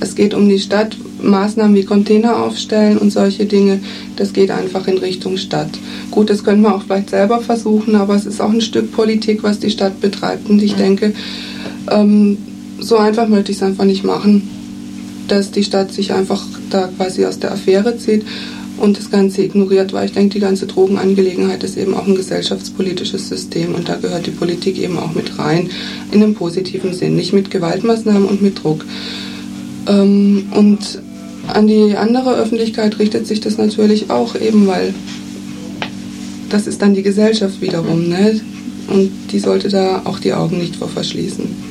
[0.00, 3.80] Es geht um die Stadt, Maßnahmen wie Container aufstellen und solche Dinge.
[4.16, 5.70] Das geht einfach in Richtung Stadt.
[6.10, 9.42] Gut, das können wir auch vielleicht selber versuchen, aber es ist auch ein Stück Politik,
[9.42, 10.48] was die Stadt betreibt.
[10.48, 10.78] Und ich mhm.
[10.78, 11.14] denke,
[11.90, 12.38] ähm,
[12.78, 14.48] so einfach möchte ich es einfach nicht machen,
[15.26, 18.24] dass die Stadt sich einfach da quasi aus der Affäre zieht
[18.80, 23.28] und das Ganze ignoriert, weil ich denke, die ganze Drogenangelegenheit ist eben auch ein gesellschaftspolitisches
[23.28, 25.70] System und da gehört die Politik eben auch mit rein,
[26.10, 28.84] in einem positiven Sinn, nicht mit Gewaltmaßnahmen und mit Druck.
[29.86, 31.02] Ähm, und
[31.48, 34.94] an die andere Öffentlichkeit richtet sich das natürlich auch eben, weil
[36.50, 38.40] das ist dann die Gesellschaft wiederum, ne?
[38.88, 41.67] Und die sollte da auch die Augen nicht vor verschließen.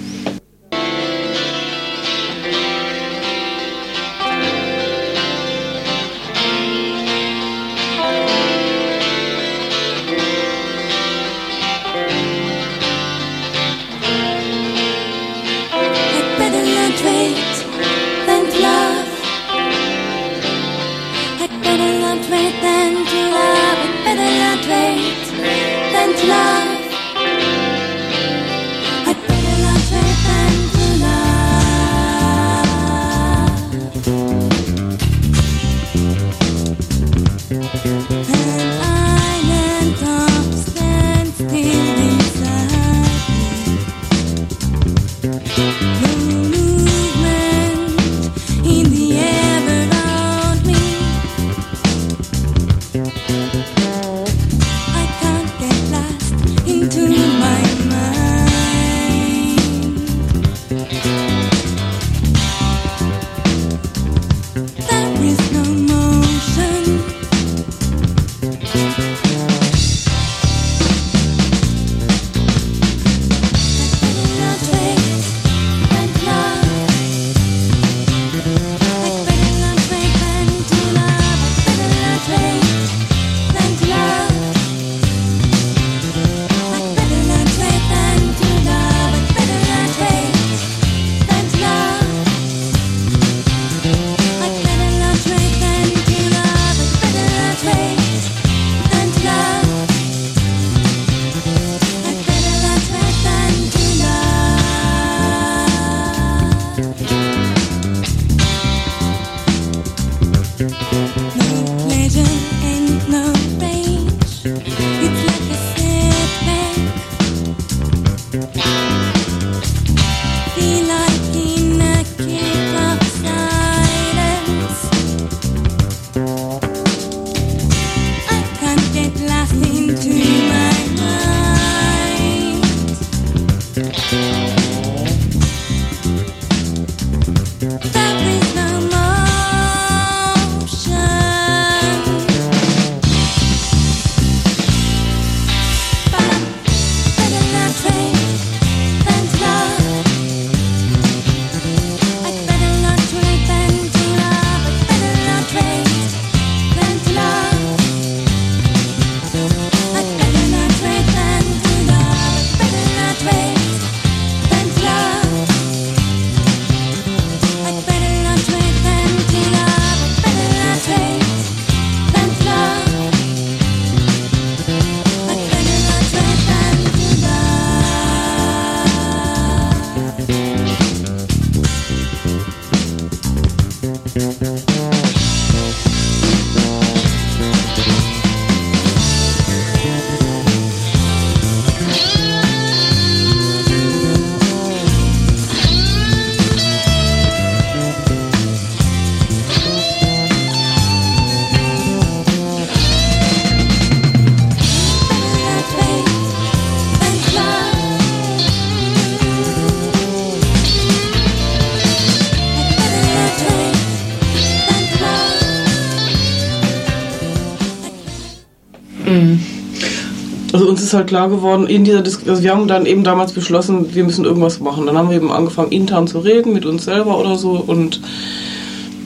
[220.68, 223.94] Uns ist halt klar geworden, in dieser Dis also wir haben dann eben damals beschlossen,
[223.94, 224.86] wir müssen irgendwas machen.
[224.86, 228.02] Dann haben wir eben angefangen, intern zu reden mit uns selber oder so und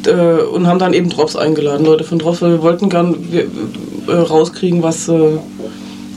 [0.06, 3.46] äh, und haben dann eben Drops eingeladen, Leute von Drops, weil wir wollten gern wir,
[4.08, 5.38] äh, rauskriegen, was, äh,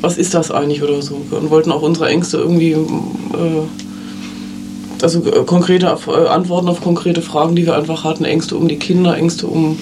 [0.00, 1.20] was ist das eigentlich oder so.
[1.30, 2.76] Und wollten auch unsere Ängste irgendwie, äh,
[5.02, 8.24] also konkrete äh, Antworten auf konkrete Fragen, die wir einfach hatten.
[8.24, 9.78] Ängste um die Kinder, Ängste um,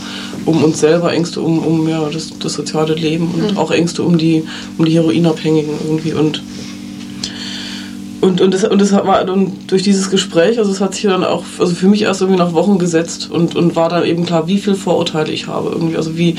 [0.46, 3.58] um uns selber, Ängste um, um ja, das, das soziale Leben und mhm.
[3.58, 4.44] auch Ängste um die,
[4.78, 6.12] um die Heroinabhängigen irgendwie.
[6.12, 6.42] Und
[8.22, 11.24] und, und, das, und das war und durch dieses Gespräch, also es hat sich dann
[11.24, 14.46] auch, also für mich erst irgendwie nach Wochen gesetzt und, und war dann eben klar,
[14.46, 15.96] wie viel Vorurteile ich habe irgendwie.
[15.96, 16.36] Also wie,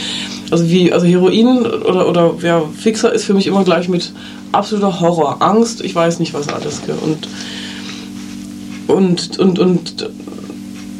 [0.50, 4.14] also wie, also Heroin oder, oder ja, Fixer ist für mich immer gleich mit
[4.54, 6.80] absoluter Horror, Angst, ich weiß nicht was alles.
[6.88, 7.28] Und,
[8.88, 10.10] und, und, und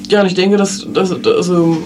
[0.10, 1.78] ja, und ich denke, dass, dass also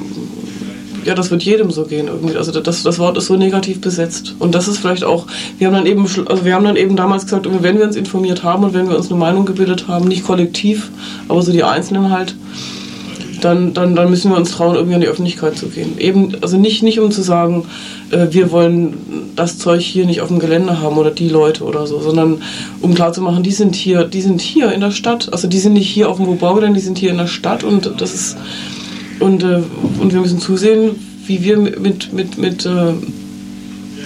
[1.08, 2.36] ja, das wird jedem so gehen irgendwie.
[2.36, 4.36] Also das, das Wort ist so negativ besetzt.
[4.40, 5.26] Und das ist vielleicht auch,
[5.58, 8.44] wir haben dann eben, also wir haben dann eben damals gesagt, wenn wir uns informiert
[8.44, 10.92] haben und wenn wir uns eine Meinung gebildet haben, nicht kollektiv,
[11.30, 12.36] aber so die Einzelnen halt,
[13.42, 15.98] dann, dann, dann müssen wir uns trauen, irgendwie an die Öffentlichkeit zu gehen.
[16.00, 17.66] Eben, also nicht, nicht um zu sagen,
[18.12, 18.94] äh, wir wollen
[19.36, 22.42] das Zeug hier nicht auf dem Gelände haben oder die Leute oder so, sondern
[22.82, 25.30] um klarzumachen, die sind hier, die sind hier in der Stadt.
[25.32, 27.92] Also die sind nicht hier auf dem Wobaugelände, die sind hier in der Stadt und
[28.00, 28.38] das ist
[29.20, 29.62] und, äh,
[30.00, 30.92] und wir müssen zusehen,
[31.26, 32.94] wie wir mit, mit, mit, äh,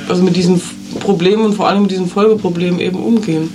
[0.08, 0.62] also mit diesen
[1.00, 3.50] Problemen und vor allem mit diesen Folgeproblemen eben umgehen.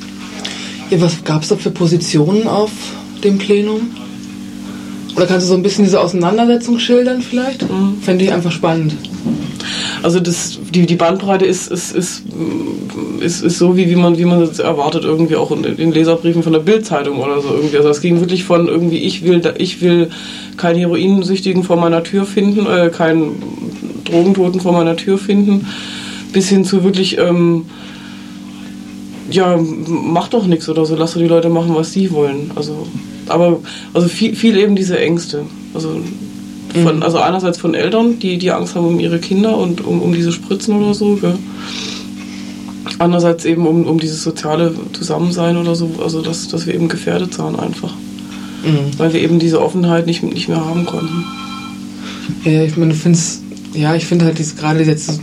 [0.90, 2.70] Ja, was gab es da für Positionen auf
[3.24, 3.90] dem Plenum?
[5.16, 7.62] Oder kannst du so ein bisschen diese Auseinandersetzung schildern vielleicht?
[7.62, 7.98] Mhm.
[8.02, 8.94] Fände ich einfach spannend.
[10.02, 12.22] Also das, die, die Bandbreite ist, ist, ist,
[13.20, 16.42] ist, ist so, wie, wie man wie man es erwartet, irgendwie auch in den Leserbriefen
[16.42, 17.78] von der Bildzeitung oder so irgendwie.
[17.78, 20.10] Also es ging wirklich von irgendwie, ich will, ich will
[20.58, 23.42] keinen Heroinsüchtigen vor meiner Tür finden, äh, keinen
[24.04, 25.66] Drogentoten vor meiner Tür finden,
[26.32, 27.64] bis hin zu wirklich, ähm,
[29.30, 29.58] ja,
[29.88, 32.52] mach doch nichts oder so, lass doch die Leute machen, was sie wollen.
[32.54, 32.86] Also,
[33.30, 33.60] aber
[33.94, 35.42] also viel, viel eben diese Ängste.
[35.74, 36.00] Also
[36.82, 37.02] von, mhm.
[37.02, 40.32] also einerseits von Eltern, die, die Angst haben um ihre Kinder und um, um diese
[40.32, 41.16] Spritzen oder so.
[41.16, 41.38] Gell?
[42.98, 47.34] Andererseits eben um, um dieses soziale Zusammensein oder so, also dass, dass wir eben gefährdet
[47.34, 47.94] sind einfach.
[48.64, 48.98] Mhm.
[48.98, 51.24] Weil wir eben diese Offenheit nicht, nicht mehr haben konnten.
[52.44, 53.42] Ja, ich meine, du findest,
[53.76, 55.20] ja, ich finde halt diese, gerade jetzt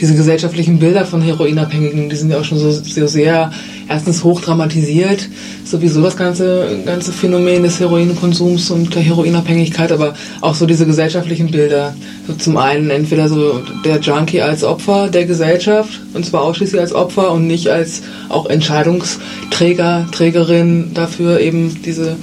[0.00, 3.52] diese gesellschaftlichen Bilder von Heroinabhängigen, die sind ja auch schon so, so sehr
[3.88, 5.28] erstens hochdramatisiert,
[5.64, 11.50] sowieso das ganze, ganze Phänomen des Heroinkonsums und der Heroinabhängigkeit, aber auch so diese gesellschaftlichen
[11.50, 11.94] Bilder.
[12.26, 16.92] So zum einen entweder so der Junkie als Opfer der Gesellschaft, und zwar ausschließlich als
[16.92, 22.16] Opfer und nicht als auch Entscheidungsträger, Trägerin dafür eben diese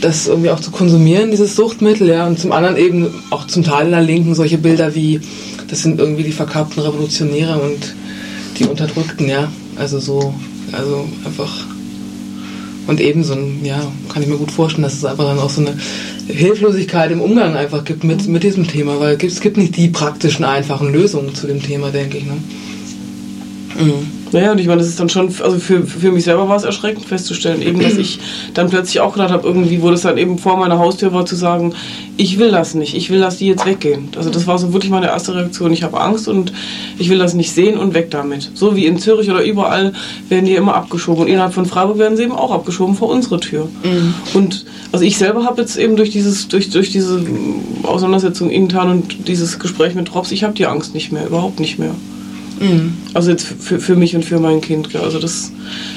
[0.00, 3.86] das irgendwie auch zu konsumieren, dieses Suchtmittel, ja, und zum anderen eben auch zum Teil
[3.86, 5.20] in der Linken solche Bilder wie,
[5.68, 7.94] das sind irgendwie die verkappten Revolutionäre und
[8.58, 10.34] die Unterdrückten, ja, also so
[10.72, 11.66] also einfach.
[12.86, 15.50] Und eben so ein, ja, kann ich mir gut vorstellen, dass es einfach dann auch
[15.50, 15.76] so eine
[16.26, 20.44] Hilflosigkeit im Umgang einfach gibt mit, mit diesem Thema, weil es gibt nicht die praktischen,
[20.44, 22.24] einfachen Lösungen zu dem Thema, denke ich.
[22.24, 22.38] Ne?
[23.80, 24.20] Mhm.
[24.32, 26.62] Naja, und ich meine, das ist dann schon, also für, für mich selber war es
[26.62, 28.20] erschreckend festzustellen, eben, dass ich
[28.54, 31.34] dann plötzlich auch gedacht habe, irgendwie, wo das dann eben vor meiner Haustür war, zu
[31.34, 31.74] sagen,
[32.16, 34.08] ich will das nicht, ich will, dass die jetzt weggehen.
[34.16, 35.72] Also das war so wirklich meine erste Reaktion.
[35.72, 36.52] Ich habe Angst und
[36.98, 38.50] ich will das nicht sehen und weg damit.
[38.54, 39.94] So wie in Zürich oder überall
[40.28, 41.22] werden die immer abgeschoben.
[41.22, 43.68] Und innerhalb von Freiburg werden sie eben auch abgeschoben vor unsere Tür.
[43.82, 44.14] Mhm.
[44.34, 47.24] Und also ich selber habe jetzt eben durch dieses, durch, durch diese
[47.82, 51.78] Auseinandersetzung intern und dieses Gespräch mit Drops, ich habe die Angst nicht mehr, überhaupt nicht
[51.78, 51.94] mehr.
[52.60, 52.92] Mhm.
[53.14, 54.94] Also jetzt für, für mich und für mein Kind.
[54.94, 55.50] Also das,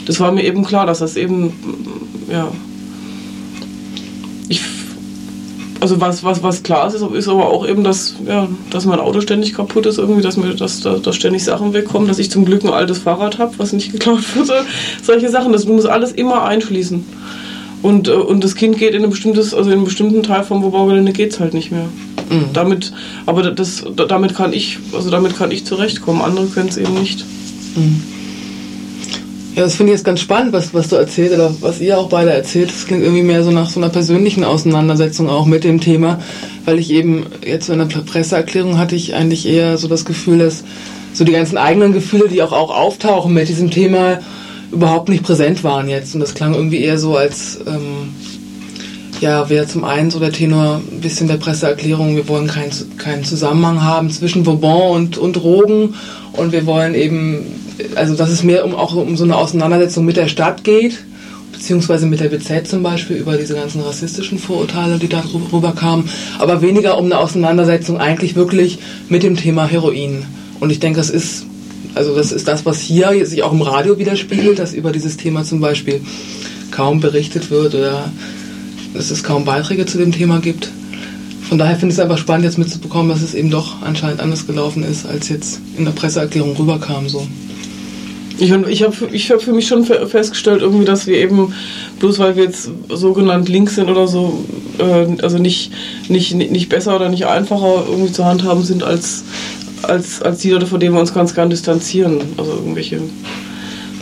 [0.05, 1.53] das war mir eben klar, dass das eben,
[2.31, 2.47] ja.
[4.47, 4.61] Ich,
[5.81, 9.19] also was, was, was klar ist, ist aber auch eben, dass, ja, dass mein Auto
[9.19, 12.45] ständig kaputt ist, irgendwie, dass mir dass, dass, dass ständig Sachen wegkommen, dass ich zum
[12.45, 14.49] Glück ein altes Fahrrad habe, was nicht geklaut wird.
[15.03, 17.05] Solche Sachen, das muss alles immer einschließen.
[17.81, 20.63] Und, äh, und das Kind geht in ein bestimmtes, also in einem bestimmten Teil vom
[20.63, 21.89] Wobaugelände geht es halt nicht mehr.
[22.29, 22.53] Mhm.
[22.53, 22.93] Damit,
[23.25, 26.21] aber das, damit kann ich, also damit kann ich zurechtkommen.
[26.21, 27.25] Andere können es eben nicht.
[27.75, 28.03] Mhm.
[29.55, 32.09] Ja, das finde ich jetzt ganz spannend, was, was du erzählst oder was ihr auch
[32.09, 32.69] beide erzählt.
[32.69, 36.19] Das klingt irgendwie mehr so nach so einer persönlichen Auseinandersetzung auch mit dem Thema,
[36.65, 40.39] weil ich eben jetzt so in der Presseerklärung hatte ich eigentlich eher so das Gefühl,
[40.39, 40.63] dass
[41.13, 44.21] so die ganzen eigenen Gefühle, die auch, auch auftauchen mit diesem Thema,
[44.71, 46.15] überhaupt nicht präsent waren jetzt.
[46.15, 48.15] Und das klang irgendwie eher so, als ähm,
[49.23, 53.23] ja, wäre zum einen so der Tenor ein bisschen der Presseerklärung, wir wollen keinen keinen
[53.23, 55.95] Zusammenhang haben zwischen Vauban und, und Drogen
[56.33, 57.45] und wir wollen eben,
[57.95, 61.05] also dass es mehr um auch um so eine Auseinandersetzung mit der Stadt geht,
[61.53, 66.61] beziehungsweise mit der BZ zum Beispiel über diese ganzen rassistischen Vorurteile, die da rüberkamen, aber
[66.61, 70.25] weniger um eine Auseinandersetzung eigentlich wirklich mit dem Thema Heroin.
[70.59, 71.45] Und ich denke, es ist
[71.95, 75.43] Also das ist das, was hier sich auch im Radio widerspiegelt, dass über dieses Thema
[75.43, 76.01] zum Beispiel
[76.71, 78.11] kaum berichtet wird oder
[78.93, 80.69] dass es kaum Beiträge zu dem Thema gibt.
[81.49, 84.47] Von daher finde ich es einfach spannend, jetzt mitzubekommen, dass es eben doch anscheinend anders
[84.47, 87.09] gelaufen ist, als jetzt in der Presseerklärung rüberkam.
[87.09, 87.27] So.
[88.39, 91.53] Ich, ich habe ich hab für mich schon festgestellt, irgendwie, dass wir eben,
[91.99, 94.43] bloß weil wir jetzt sogenannt links sind oder so,
[94.79, 95.71] äh, also nicht,
[96.07, 99.23] nicht, nicht besser oder nicht einfacher irgendwie zu handhaben sind als,
[99.83, 102.19] als, als die Leute, von denen wir uns ganz gern distanzieren.
[102.37, 103.01] Also irgendwelche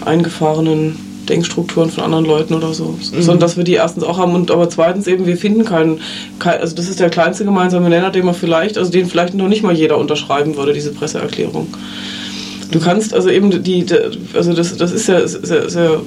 [0.06, 0.96] eingefahrenen
[1.30, 2.96] Denkstrukturen von anderen Leuten oder so.
[2.96, 3.22] Mhm.
[3.22, 6.00] Sondern dass wir die erstens auch haben und aber zweitens eben, wir finden keinen,
[6.40, 9.48] kein, also das ist der kleinste gemeinsame Nenner, den man vielleicht, also den vielleicht noch
[9.48, 11.68] nicht mal jeder unterschreiben würde, diese Presseerklärung.
[12.72, 13.86] Du kannst also eben die,
[14.34, 16.02] also das, das ist ja sehr, sehr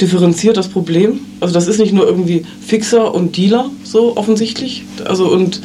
[0.00, 1.20] differenziert das Problem.
[1.40, 4.84] Also das ist nicht nur irgendwie Fixer und Dealer so offensichtlich.
[5.04, 5.60] Also und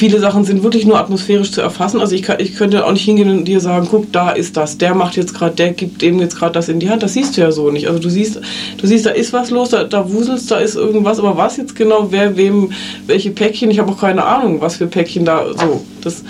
[0.00, 2.00] viele Sachen sind wirklich nur atmosphärisch zu erfassen.
[2.00, 4.78] Also ich, kann, ich könnte auch nicht hingehen und dir sagen, guck, da ist das,
[4.78, 7.02] der macht jetzt gerade, der gibt dem jetzt gerade das in die Hand.
[7.02, 7.86] Das siehst du ja so nicht.
[7.86, 8.40] Also du siehst,
[8.78, 11.76] du siehst, da ist was los, da, da wuselst, da ist irgendwas, aber was jetzt
[11.76, 12.72] genau, wer wem,
[13.06, 15.84] welche Päckchen, ich habe auch keine Ahnung, was für Päckchen da so.
[16.00, 16.24] Das,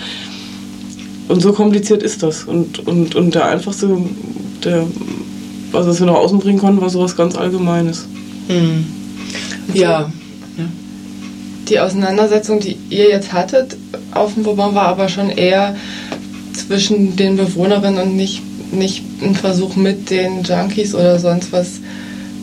[1.29, 2.43] und so kompliziert ist das.
[2.43, 3.89] Und, und, und der einfachste,
[4.64, 4.85] der,
[5.71, 8.09] was wir nach außen bringen konnten, war sowas ganz Allgemeines.
[8.49, 8.85] Mhm.
[9.75, 10.11] Ja.
[11.71, 13.77] Die Auseinandersetzung, die ihr jetzt hattet
[14.12, 15.77] auf dem Vauban, war aber schon eher
[16.53, 18.43] zwischen den Bewohnerinnen und nicht,
[18.73, 21.79] nicht ein Versuch mit den Junkies oder sonst was.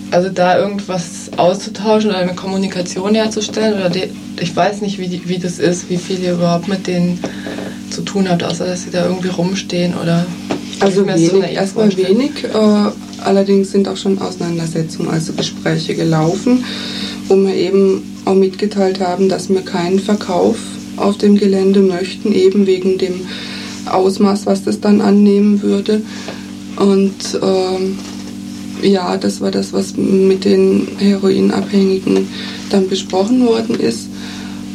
[0.09, 3.73] Also da irgendwas auszutauschen oder eine Kommunikation herzustellen.
[3.73, 4.09] Oder die,
[4.39, 7.19] ich weiß nicht, wie, wie das ist, wie viel ihr überhaupt mit denen
[7.89, 10.25] zu tun habt, außer dass sie da irgendwie rumstehen oder.
[10.79, 12.45] Also wenig, so erstmal wenig.
[12.45, 16.63] Äh, allerdings sind auch schon Auseinandersetzungen, also Gespräche gelaufen,
[17.27, 20.57] wo wir eben auch mitgeteilt haben, dass wir keinen Verkauf
[20.97, 23.27] auf dem Gelände möchten, eben wegen dem
[23.85, 26.01] Ausmaß, was das dann annehmen würde.
[26.77, 27.97] Und ähm,
[28.81, 32.27] ja, das war das, was mit den Heroinabhängigen
[32.69, 34.09] dann besprochen worden ist.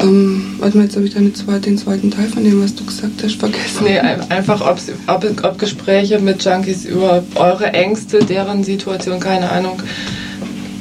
[0.01, 2.85] Ähm, warte mal, jetzt habe ich deine zweite, den zweiten Teil von dem, was du
[2.85, 3.85] gesagt hast, vergessen.
[3.85, 9.81] Nee, einfach, ob, ob Gespräche mit Junkies über eure Ängste, deren Situation, keine Ahnung,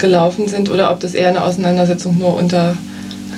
[0.01, 2.75] gelaufen sind oder ob das eher eine Auseinandersetzung nur unter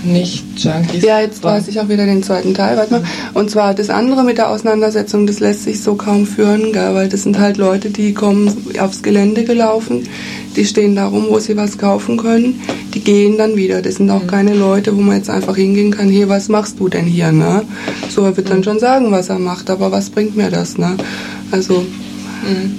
[0.03, 1.53] nicht-Junkies Ja, jetzt war.
[1.53, 2.78] weiß ich auch wieder den zweiten Teil.
[2.78, 3.03] Warte mal.
[3.34, 6.93] Und zwar das andere mit der Auseinandersetzung, das lässt sich so kaum führen, gell?
[6.93, 10.07] weil das sind halt Leute, die kommen aufs Gelände gelaufen,
[10.55, 12.61] die stehen da rum, wo sie was kaufen können,
[12.93, 13.82] die gehen dann wieder.
[13.82, 14.28] Das sind auch mhm.
[14.28, 17.32] keine Leute, wo man jetzt einfach hingehen kann, hier, was machst du denn hier?
[17.32, 17.64] Ne?
[18.09, 18.64] So, er wird dann mhm.
[18.64, 20.78] schon sagen, was er macht, aber was bringt mir das?
[20.78, 20.95] Ne?
[21.51, 21.86] Also.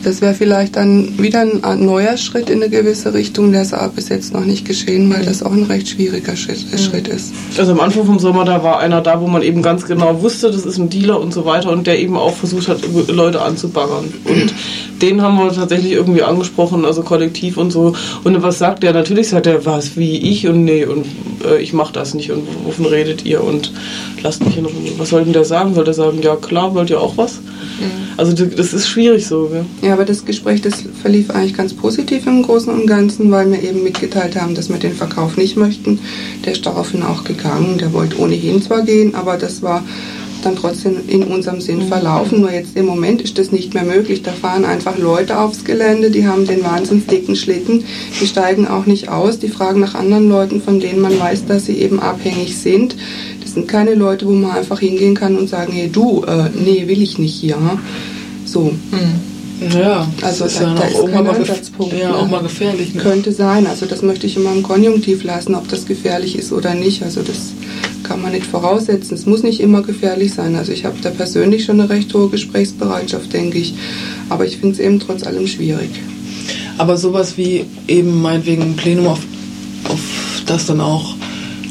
[0.02, 3.88] Das wäre vielleicht dann wieder ein neuer Schritt in eine gewisse Richtung, der ist aber
[3.88, 6.78] bis jetzt noch nicht geschehen, weil das auch ein recht schwieriger Schritt, mhm.
[6.78, 7.32] Schritt ist.
[7.56, 10.50] Also am Anfang vom Sommer, da war einer da, wo man eben ganz genau wusste,
[10.50, 14.12] das ist ein Dealer und so weiter und der eben auch versucht hat, Leute anzubaggern.
[14.24, 14.54] Und
[15.00, 17.94] den haben wir tatsächlich irgendwie angesprochen, also kollektiv und so.
[18.24, 18.92] Und was sagt der?
[18.92, 21.06] Natürlich sagt er, was, wie ich und nee, und
[21.44, 23.72] äh, ich mach das nicht und wovon redet ihr und
[24.22, 24.92] lasst mich in Ruhe.
[24.98, 25.74] Was soll denn der sagen?
[25.74, 27.34] Soll der sagen, ja klar, wollt ihr auch was?
[27.34, 28.04] Mhm.
[28.16, 29.50] Also das ist schwierig so.
[29.54, 29.64] Gell?
[29.82, 33.62] Ja, aber das Gespräch, das verlief eigentlich ganz positiv im Großen und Ganzen, weil wir
[33.62, 35.98] eben mitgeteilt haben, dass wir den Verkauf nicht möchten.
[36.44, 37.78] Der ist daraufhin auch gegangen.
[37.78, 39.82] Der wollte ohnehin zwar gehen, aber das war
[40.42, 41.88] dann trotzdem in unserem Sinn mhm.
[41.88, 42.42] verlaufen.
[42.42, 44.22] Nur jetzt im Moment ist das nicht mehr möglich.
[44.22, 47.84] Da fahren einfach Leute aufs Gelände, die haben den wahnsinnig dicken Schlitten,
[48.20, 51.64] die steigen auch nicht aus, die fragen nach anderen Leuten, von denen man weiß, dass
[51.64, 52.94] sie eben abhängig sind
[53.54, 57.00] sind keine Leute, wo man einfach hingehen kann und sagen, hey du, äh, nee, will
[57.00, 57.56] ich nicht hier.
[58.44, 58.72] So.
[58.90, 59.33] Hm.
[59.60, 61.94] Ja, also ist da, da ist kein Ansatzpunkt.
[61.96, 62.16] Ja, ne?
[62.16, 62.94] auch mal gefährlich.
[62.94, 63.00] Ne?
[63.00, 63.66] Könnte sein.
[63.66, 67.02] Also das möchte ich immer im Konjunktiv lassen, ob das gefährlich ist oder nicht.
[67.02, 67.52] Also das
[68.02, 69.14] kann man nicht voraussetzen.
[69.14, 70.56] Es muss nicht immer gefährlich sein.
[70.56, 73.74] Also ich habe da persönlich schon eine recht hohe Gesprächsbereitschaft, denke ich.
[74.28, 75.90] Aber ich finde es eben trotz allem schwierig.
[76.76, 79.20] Aber sowas wie eben meinetwegen ein Plenum, auf,
[79.88, 80.00] auf
[80.46, 81.14] das dann auch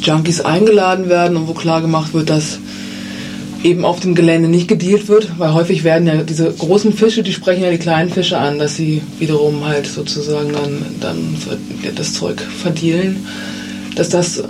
[0.01, 2.59] Junkies eingeladen werden und wo klar gemacht wird, dass
[3.64, 7.34] eben auf dem Gelände nicht gedealt wird, weil häufig werden ja diese großen Fische, die
[7.34, 11.38] sprechen ja die kleinen Fische an, dass sie wiederum halt sozusagen dann, dann
[11.95, 13.26] das Zeug verdielen,
[13.95, 14.43] dass das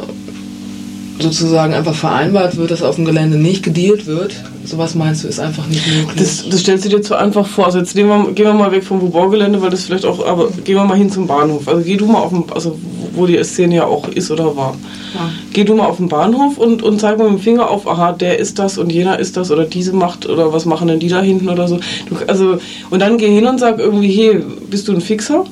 [1.20, 4.36] sozusagen einfach vereinbart wird, dass auf dem Gelände nicht gedealt wird.
[4.66, 6.16] Sowas meinst du, ist einfach nicht möglich.
[6.18, 7.66] Das, das stellst du dir zu einfach vor.
[7.66, 10.49] Also jetzt gehen wir, gehen wir mal weg vom Baugelände, weil das vielleicht auch, aber
[10.64, 11.68] gehen wir mal hin zum Bahnhof.
[11.68, 12.80] Also geh du mal auf dem, also
[13.14, 14.76] wo die Szene ja auch ist oder war.
[15.14, 15.30] Ja.
[15.51, 18.14] Geh du mal auf den Bahnhof und, und zeig mal mit dem Finger auf, aha,
[18.14, 21.09] der ist das und jener ist das oder diese macht oder was machen denn die
[21.09, 21.80] da hinten oder so.
[22.09, 22.57] Du, also,
[22.89, 25.45] und dann geh hin und sag irgendwie, hey, bist du ein Fixer?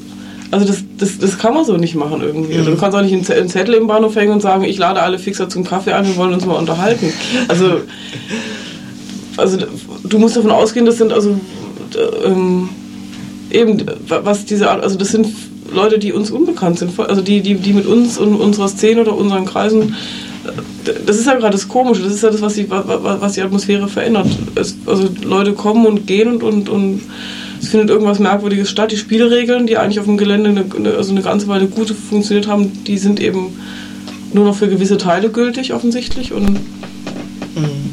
[0.52, 2.58] Also das, das, das kann man so nicht machen irgendwie.
[2.58, 2.66] Mhm.
[2.66, 5.48] Du kannst auch nicht einen Zettel im Bahnhof hängen und sagen, ich lade alle Fixer
[5.48, 7.12] zum Kaffee ein, wir wollen uns mal unterhalten.
[7.48, 7.82] Also,
[9.38, 9.58] also
[10.04, 11.40] du musst davon ausgehen, das sind also
[12.26, 12.70] ähm,
[13.50, 15.28] eben, was diese, also das sind
[15.74, 19.16] Leute, die uns unbekannt sind, also die, die, die mit uns und unserer Szene oder
[19.16, 19.96] unseren Kreisen,
[21.06, 23.88] das ist ja gerade das Komische, das ist ja das, was die, was die Atmosphäre
[23.88, 24.28] verändert.
[24.86, 27.02] Also Leute kommen und gehen und, und, und
[27.62, 28.92] es findet irgendwas Merkwürdiges statt.
[28.92, 32.84] Die Spielregeln, die eigentlich auf dem Gelände eine, also eine ganze Weile gut funktioniert haben,
[32.86, 33.60] die sind eben
[34.34, 37.92] nur noch für gewisse Teile gültig offensichtlich und mhm.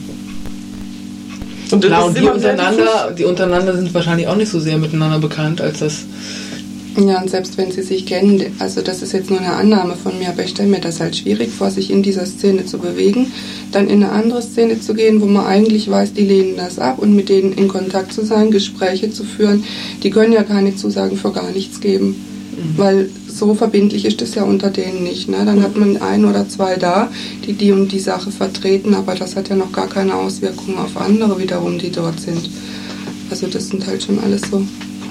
[1.71, 5.61] Und, Klar, und die untereinander, die untereinander sind wahrscheinlich auch nicht so sehr miteinander bekannt,
[5.61, 6.07] als das
[7.07, 10.19] ja, und selbst wenn sie sich kennen, also das ist jetzt nur eine Annahme von
[10.19, 13.31] mir, aber ich stelle mir das halt schwierig vor, sich in dieser Szene zu bewegen,
[13.71, 16.99] dann in eine andere Szene zu gehen, wo man eigentlich weiß, die lehnen das ab
[16.99, 19.65] und mit denen in Kontakt zu sein, Gespräche zu führen,
[20.03, 22.17] die können ja keine Zusagen für gar nichts geben.
[22.57, 22.79] Mhm.
[22.79, 25.29] Weil so verbindlich ist das ja unter denen nicht.
[25.29, 25.45] Ne?
[25.45, 27.11] Dann hat man ein oder zwei da,
[27.47, 30.97] die die und die Sache vertreten, aber das hat ja noch gar keine Auswirkungen auf
[30.97, 32.51] andere wiederum, die dort sind.
[33.31, 34.63] Also das sind halt schon alles so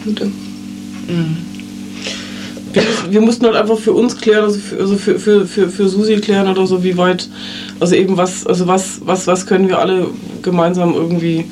[0.04, 0.26] Punkte.
[0.26, 1.57] Mhm
[2.74, 5.90] wir, wir, mussten halt einfach für uns klären, also für, also für, für, für, für
[5.90, 7.30] Susi klären oder so, wie weit,
[7.80, 10.08] also eben was, also was, was, was können wir alle
[10.42, 11.46] gemeinsam irgendwie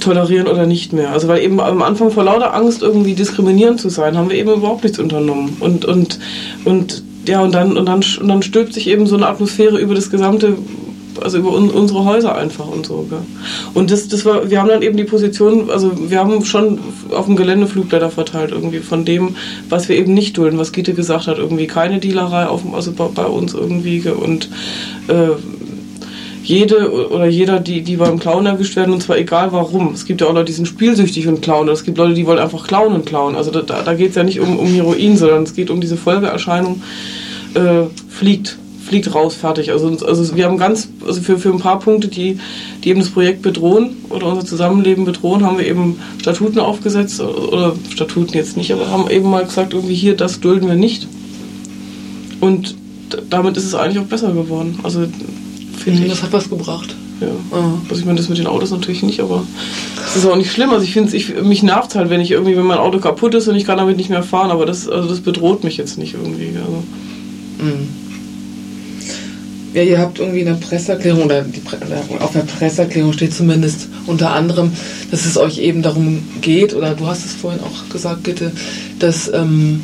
[0.00, 1.10] tolerieren oder nicht mehr.
[1.10, 4.52] Also weil eben am Anfang vor lauter Angst irgendwie diskriminierend zu sein, haben wir eben
[4.52, 5.56] überhaupt nichts unternommen.
[5.60, 6.18] Und, und,
[6.64, 9.94] und ja, und dann, und dann, und dann stülpt sich eben so eine Atmosphäre über
[9.94, 10.56] das gesamte
[11.20, 13.06] also über un, unsere Häuser einfach und so.
[13.08, 13.20] Gell?
[13.74, 16.78] Und das, das war, wir haben dann eben die Position, also wir haben schon
[17.10, 19.36] auf dem Gelände Flugblätter verteilt irgendwie von dem,
[19.68, 23.06] was wir eben nicht dulden, was Gitte gesagt hat, irgendwie keine Dealerei auf, also bei,
[23.06, 24.48] bei uns irgendwie und
[25.08, 25.30] äh,
[26.42, 29.92] jede oder jeder, die, die beim Klauen erwischt werden, und zwar egal warum.
[29.94, 31.68] Es gibt ja auch Leute, die sind spielsüchtig und klauen.
[31.68, 33.36] Es gibt Leute, die wollen einfach klauen und klauen.
[33.36, 35.96] Also da, da geht es ja nicht um, um Heroin, sondern es geht um diese
[35.96, 36.82] Folgeerscheinung,
[37.54, 39.70] äh, fliegt fliegt raus, fertig.
[39.70, 42.38] Also, also wir haben ganz, also für, für ein paar Punkte, die,
[42.82, 47.74] die eben das Projekt bedrohen oder unser Zusammenleben bedrohen, haben wir eben Statuten aufgesetzt, oder
[47.90, 51.06] Statuten jetzt nicht, aber haben eben mal gesagt, irgendwie hier, das dulden wir nicht.
[52.40, 52.74] Und
[53.30, 54.78] damit ist es eigentlich auch besser geworden.
[54.82, 55.06] Also
[55.78, 56.08] finde ich.
[56.08, 56.94] Das hat was gebracht.
[57.20, 57.28] Ja.
[57.56, 57.74] Ah.
[57.88, 59.44] Also ich meine, das mit den Autos natürlich nicht, aber
[59.96, 60.70] das ist auch nicht schlimm.
[60.70, 63.46] Also ich finde ich, mich nervt halt, wenn ich irgendwie, wenn mein Auto kaputt ist
[63.48, 66.14] und ich kann damit nicht mehr fahren, aber das, also das bedroht mich jetzt nicht
[66.14, 66.48] irgendwie.
[66.56, 66.82] Also.
[67.62, 68.01] Mhm.
[69.74, 71.62] Ja, ihr habt irgendwie in der Presseerklärung oder, die,
[72.20, 74.72] auf der Presseerklärung steht zumindest unter anderem,
[75.10, 78.52] dass es euch eben darum geht, oder du hast es vorhin auch gesagt, Gitte,
[78.98, 79.82] dass ähm,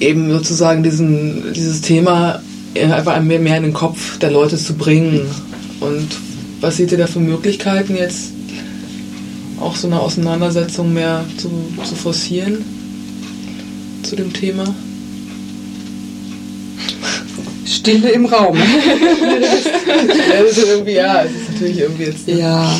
[0.00, 2.42] eben sozusagen diesen, dieses Thema
[2.74, 5.22] einfach mehr, mehr in den Kopf der Leute zu bringen.
[5.80, 6.08] Und
[6.60, 8.32] was seht ihr da für Möglichkeiten jetzt
[9.60, 11.50] auch so eine Auseinandersetzung mehr zu,
[11.84, 12.64] zu forcieren
[14.02, 14.74] zu dem Thema?
[17.68, 18.56] Stille im Raum.
[18.56, 22.26] ist irgendwie, ja, es ist natürlich irgendwie jetzt.
[22.26, 22.78] Ja.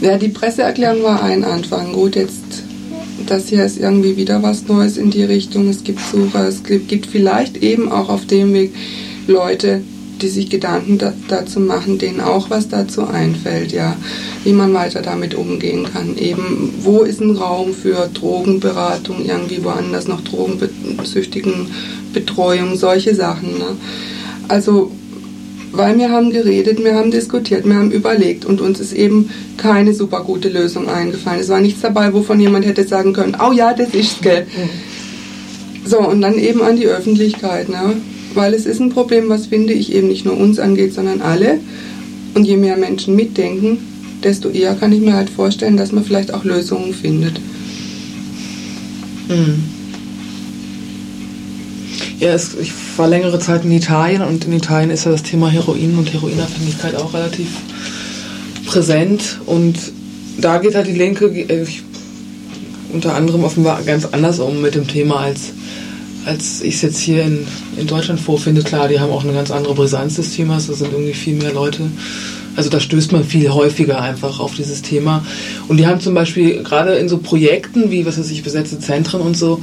[0.00, 1.92] Ja, die Presseerklärung war ein Anfang.
[1.92, 2.40] Gut, jetzt,
[3.26, 5.68] das hier ist irgendwie wieder was Neues in die Richtung.
[5.68, 8.72] Es gibt Sucher, es gibt vielleicht eben auch auf dem Weg
[9.26, 9.82] Leute,
[10.22, 13.96] die sich Gedanken da, dazu machen, denen auch was dazu einfällt, ja,
[14.44, 16.16] wie man weiter damit umgehen kann.
[16.16, 21.68] Eben, wo ist ein Raum für Drogenberatung, irgendwie woanders noch drogensüchtigen
[22.12, 23.58] Betreuung, solche Sachen.
[23.58, 23.76] Ne?
[24.48, 24.90] Also,
[25.72, 29.94] weil wir haben geredet, wir haben diskutiert, wir haben überlegt und uns ist eben keine
[29.94, 31.40] super gute Lösung eingefallen.
[31.40, 34.48] Es war nichts dabei, wovon jemand hätte sagen können, oh ja, das ist Geld.
[35.84, 37.94] So, und dann eben an die Öffentlichkeit, ne?
[38.34, 41.58] Weil es ist ein Problem, was finde ich eben nicht nur uns angeht, sondern alle.
[42.34, 43.78] Und je mehr Menschen mitdenken,
[44.22, 47.40] desto eher kann ich mir halt vorstellen, dass man vielleicht auch Lösungen findet.
[49.28, 49.62] Hm.
[52.20, 55.48] Ja, es, ich war längere Zeit in Italien und in Italien ist ja das Thema
[55.48, 57.48] Heroin und Heroinabhängigkeit auch relativ
[58.66, 59.76] präsent und
[60.38, 61.66] da geht halt die Linke äh,
[62.92, 65.52] unter anderem offenbar ganz anders um mit dem Thema als
[66.26, 67.46] als ich es jetzt hier in,
[67.76, 68.62] in Deutschland vorfinde.
[68.62, 71.52] Klar, die haben auch eine ganz andere Brisanz des Themas, da sind irgendwie viel mehr
[71.52, 71.82] Leute.
[72.56, 75.24] Also da stößt man viel häufiger einfach auf dieses Thema.
[75.68, 79.20] Und die haben zum Beispiel gerade in so Projekten wie, was weiß ich, besetzte Zentren
[79.20, 79.60] und so,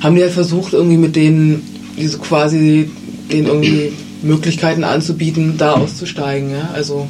[0.00, 1.62] haben die halt versucht, irgendwie mit denen
[1.96, 2.90] die quasi
[3.30, 3.92] denen irgendwie
[4.22, 6.50] Möglichkeiten anzubieten, da auszusteigen.
[6.50, 6.70] Ja?
[6.74, 7.08] Also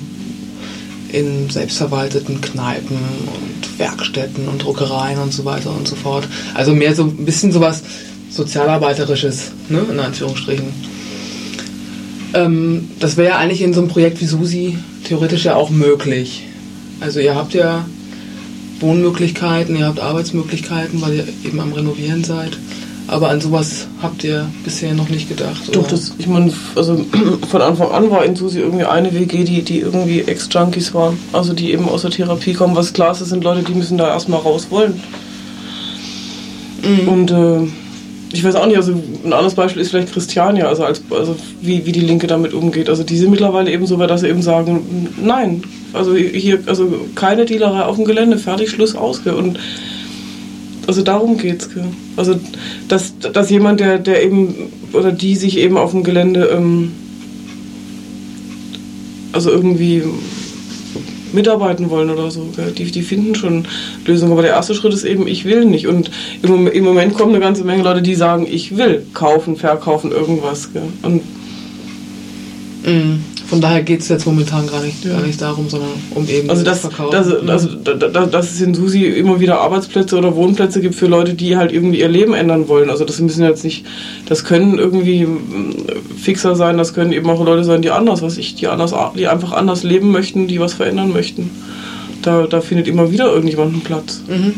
[1.11, 6.29] in selbstverwalteten Kneipen und Werkstätten und Druckereien und so weiter und so fort.
[6.55, 7.83] Also mehr so ein bisschen sowas
[8.35, 9.85] Sozialarbeiterisches, ne?
[9.91, 10.67] in Anführungsstrichen.
[12.35, 16.43] Ähm, das wäre ja eigentlich in so einem Projekt wie Susi theoretisch ja auch möglich.
[17.01, 17.85] Also ihr habt ja
[18.81, 22.59] Wohnmöglichkeiten, ihr habt Arbeitsmöglichkeiten, weil ihr eben am Renovieren seid.
[23.07, 25.63] Aber an sowas habt ihr bisher noch nicht gedacht?
[25.73, 25.91] Doch, oder?
[25.91, 27.05] das, ich meine, also
[27.51, 31.19] von Anfang an war in Susi irgendwie eine WG, die, die irgendwie Ex-Junkies waren.
[31.33, 32.75] Also die eben aus der Therapie kommen.
[32.75, 35.01] Was klar ist, das sind Leute, die müssen da erstmal raus wollen.
[36.83, 37.09] Mhm.
[37.09, 37.69] Und äh,
[38.35, 38.93] ich weiß auch nicht, also
[39.25, 42.89] ein anderes Beispiel ist vielleicht Christiania, also, als, also wie, wie die Linke damit umgeht.
[42.89, 45.63] Also die sind mittlerweile eben so weit, dass sie eben sagen, nein,
[45.93, 49.21] also hier, also keine Dealerei auf dem Gelände, fertig, Schluss, aus.
[49.21, 49.59] Und
[50.87, 51.71] also darum geht's.
[52.17, 52.35] Also
[52.89, 56.93] dass, dass jemand, der, der eben oder die sich eben auf dem Gelände ähm,
[59.33, 60.03] also irgendwie
[61.35, 62.49] mitarbeiten wollen oder so.
[62.77, 63.67] Die, die finden schon
[64.07, 64.33] Lösungen.
[64.33, 65.87] Aber der erste Schritt ist eben, ich will nicht.
[65.87, 66.11] Und
[66.43, 70.71] im, im Moment kommen eine ganze Menge Leute, die sagen, ich will kaufen, verkaufen, irgendwas.
[71.03, 71.23] Und
[72.85, 73.34] mm.
[73.47, 75.13] Von daher geht es jetzt momentan gar nicht, ja.
[75.13, 77.11] gar nicht darum, sondern um eben also das, Verkauf.
[77.11, 81.35] Das, also, dass, dass es in Susi immer wieder Arbeitsplätze oder Wohnplätze gibt für Leute,
[81.35, 82.91] die halt irgendwie ihr Leben ändern wollen.
[82.91, 83.85] Also das müssen jetzt nicht,
[84.27, 85.27] das können irgendwie
[86.17, 89.29] Fixer sein, das können eben auch Leute sein, die anders, was ich, die anders, die
[89.29, 91.51] einfach anders leben möchten, die was verändern möchten.
[92.23, 94.23] Da, da findet immer wieder irgendjemand einen Platz.
[94.27, 94.55] Mhm.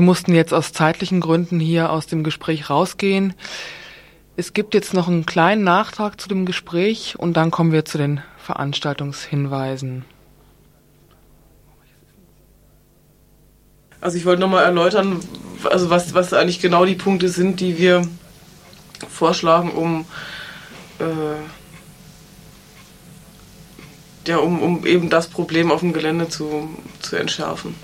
[0.00, 3.32] Mussten jetzt aus zeitlichen Gründen hier aus dem Gespräch rausgehen.
[4.36, 7.96] Es gibt jetzt noch einen kleinen Nachtrag zu dem Gespräch und dann kommen wir zu
[7.98, 10.04] den Veranstaltungshinweisen.
[14.00, 15.20] Also ich wollte nochmal erläutern,
[15.64, 18.02] also was, was eigentlich genau die Punkte sind, die wir
[19.08, 20.04] vorschlagen, um,
[21.00, 21.04] äh,
[24.28, 26.68] ja, um, um eben das Problem auf dem Gelände zu,
[27.00, 27.74] zu entschärfen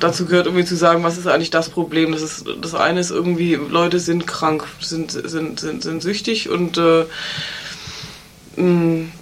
[0.00, 2.12] dazu gehört irgendwie zu sagen, was ist eigentlich das Problem.
[2.12, 6.78] Das, ist, das eine ist irgendwie, Leute sind krank, sind, sind, sind, sind süchtig und,
[6.78, 7.04] äh,
[8.56, 9.12] mm,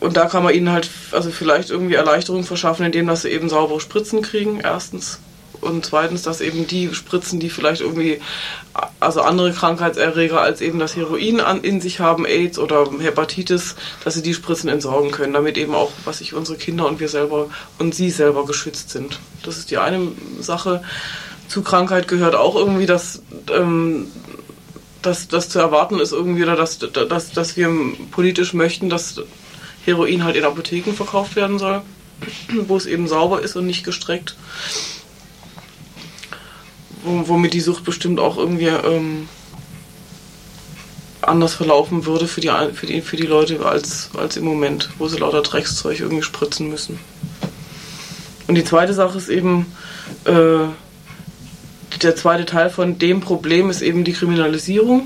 [0.00, 3.48] und da kann man ihnen halt also vielleicht irgendwie Erleichterung verschaffen, indem dass sie eben
[3.48, 5.20] saubere Spritzen kriegen, erstens
[5.62, 8.20] und zweitens, dass eben die Spritzen, die vielleicht irgendwie
[9.00, 14.14] also andere Krankheitserreger als eben das Heroin an, in sich haben, AIDS oder Hepatitis, dass
[14.14, 17.48] sie die Spritzen entsorgen können, damit eben auch, was ich unsere Kinder und wir selber
[17.78, 19.20] und sie selber geschützt sind.
[19.44, 20.08] Das ist die eine
[20.40, 20.82] Sache.
[21.48, 24.08] Zu Krankheit gehört auch irgendwie, dass ähm,
[25.02, 27.68] dass das zu erwarten ist irgendwie, oder dass, dass, dass wir
[28.12, 29.20] politisch möchten, dass
[29.84, 31.82] Heroin halt in Apotheken verkauft werden soll,
[32.66, 34.36] wo es eben sauber ist und nicht gestreckt
[37.04, 39.28] womit die Sucht bestimmt auch irgendwie ähm,
[41.22, 45.08] anders verlaufen würde für die, für, die, für die Leute als, als im Moment, wo
[45.08, 46.98] sie lauter Dreckszeug irgendwie spritzen müssen.
[48.48, 49.66] Und die zweite Sache ist eben,
[50.24, 50.66] äh,
[52.02, 55.04] der zweite Teil von dem Problem ist eben die Kriminalisierung.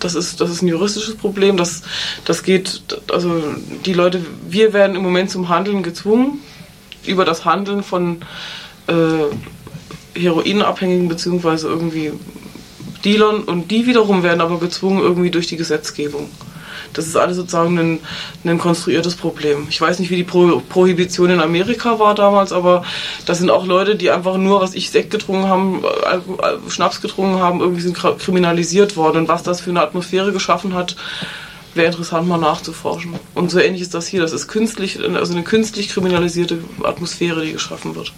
[0.00, 1.56] Das ist, das ist ein juristisches Problem.
[1.56, 1.82] Das,
[2.24, 3.42] das geht, also
[3.84, 6.40] die Leute, wir werden im Moment zum Handeln gezwungen
[7.06, 8.22] über das Handeln von
[8.88, 8.94] äh,
[10.14, 12.12] Heroinabhängigen beziehungsweise irgendwie
[13.04, 16.30] Dealern und die wiederum werden aber gezwungen irgendwie durch die Gesetzgebung.
[16.94, 18.00] Das ist alles sozusagen ein,
[18.44, 19.66] ein konstruiertes Problem.
[19.68, 22.84] Ich weiß nicht, wie die Pro Prohibition in Amerika war damals, aber
[23.26, 25.82] das sind auch Leute, die einfach nur, was ich Sekt getrunken haben,
[26.68, 29.18] Schnaps getrunken haben, irgendwie sind kriminalisiert worden.
[29.18, 30.96] Und was das für eine Atmosphäre geschaffen hat,
[31.74, 33.14] wäre interessant mal nachzuforschen.
[33.34, 34.20] Und so ähnlich ist das hier.
[34.20, 38.12] Das ist künstlich, also eine künstlich kriminalisierte Atmosphäre, die geschaffen wird.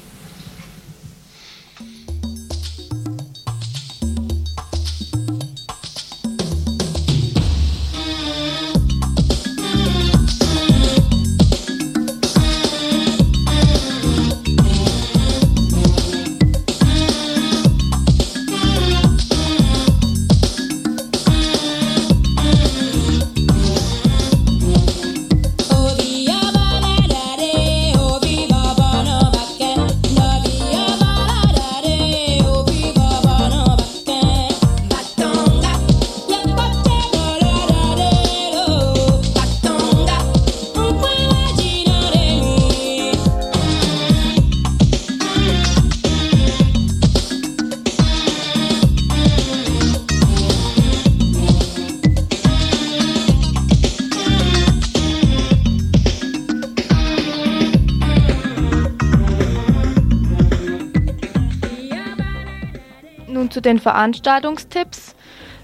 [63.87, 65.15] Veranstaltungstipps.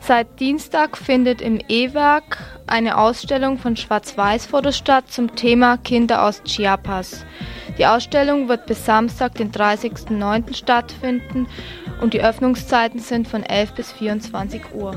[0.00, 7.26] Seit Dienstag findet im E-Werk eine Ausstellung von Schwarz-Weiß-Fotos statt zum Thema Kinder aus Chiapas.
[7.78, 10.54] Die Ausstellung wird bis Samstag, den 30.09.
[10.54, 11.48] stattfinden
[12.00, 14.96] und die Öffnungszeiten sind von 11 bis 24 Uhr.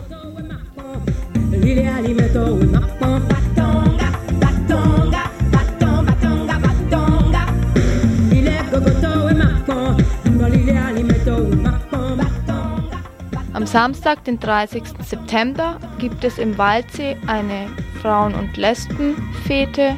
[13.75, 14.83] Samstag, den 30.
[15.03, 17.67] September, gibt es im Waldsee eine
[18.01, 19.97] Frauen- und Lesbenfete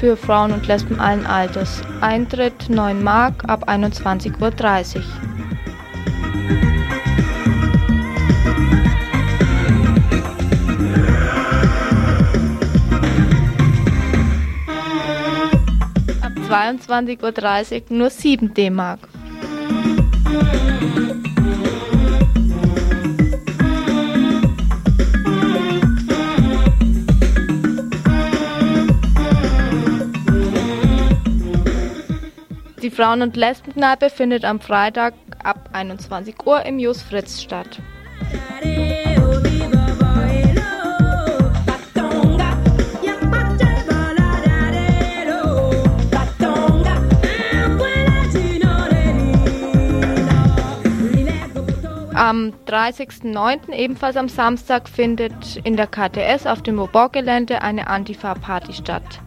[0.00, 1.82] für Frauen und Lesben allen Alters.
[2.00, 5.04] Eintritt 9 Mark ab 21.30 Uhr.
[16.22, 19.00] Ab 22.30 Uhr nur 7 D-Mark.
[32.92, 37.80] Frauen- und Lesbenkneipe findet am Freitag ab 21 Uhr im Jus Fritz statt.
[52.14, 53.72] Am 30.09.
[53.72, 59.20] ebenfalls am Samstag findet in der KTS auf dem Bobor-Gelände eine Antifa-Party statt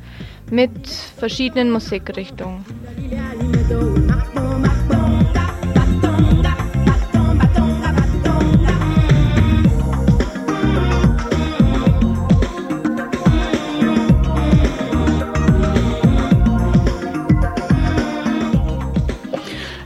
[0.50, 2.64] mit verschiedenen Musikrichtungen.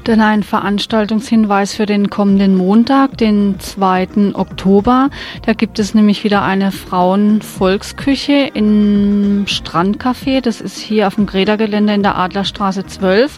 [0.10, 4.34] Dann ein Veranstaltungshinweis für den kommenden Montag, den 2.
[4.34, 5.12] Oktober.
[5.46, 10.42] Da gibt es nämlich wieder eine Frauenvolksküche im Strandcafé.
[10.42, 13.38] Das ist hier auf dem Greta-Gelände in der Adlerstraße 12.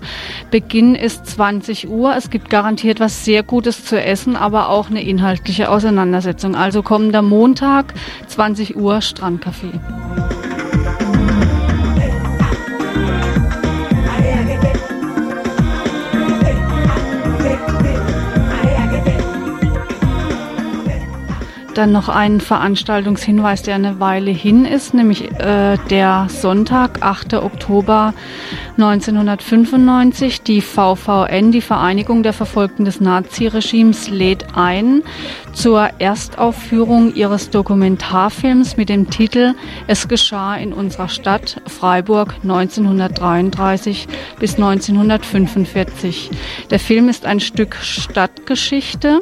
[0.49, 2.15] Beginn ist 20 Uhr.
[2.15, 6.55] Es gibt garantiert was sehr Gutes zu essen, aber auch eine inhaltliche Auseinandersetzung.
[6.55, 7.93] Also kommender Montag,
[8.28, 9.78] 20 Uhr, Strandcafé.
[21.74, 27.36] Dann noch ein Veranstaltungshinweis, der eine Weile hin ist, nämlich äh, der Sonntag, 8.
[27.36, 28.13] Oktober
[28.78, 30.41] 1995.
[30.41, 35.03] Die VVN, die Vereinigung der Verfolgten des Naziregimes, lädt ein
[35.54, 39.54] zur Erstaufführung ihres Dokumentarfilms mit dem Titel
[39.88, 44.08] Es geschah in unserer Stadt Freiburg 1933
[44.39, 46.30] bis 1945.
[46.70, 49.20] Der Film ist ein Stück Stadtgeschichte.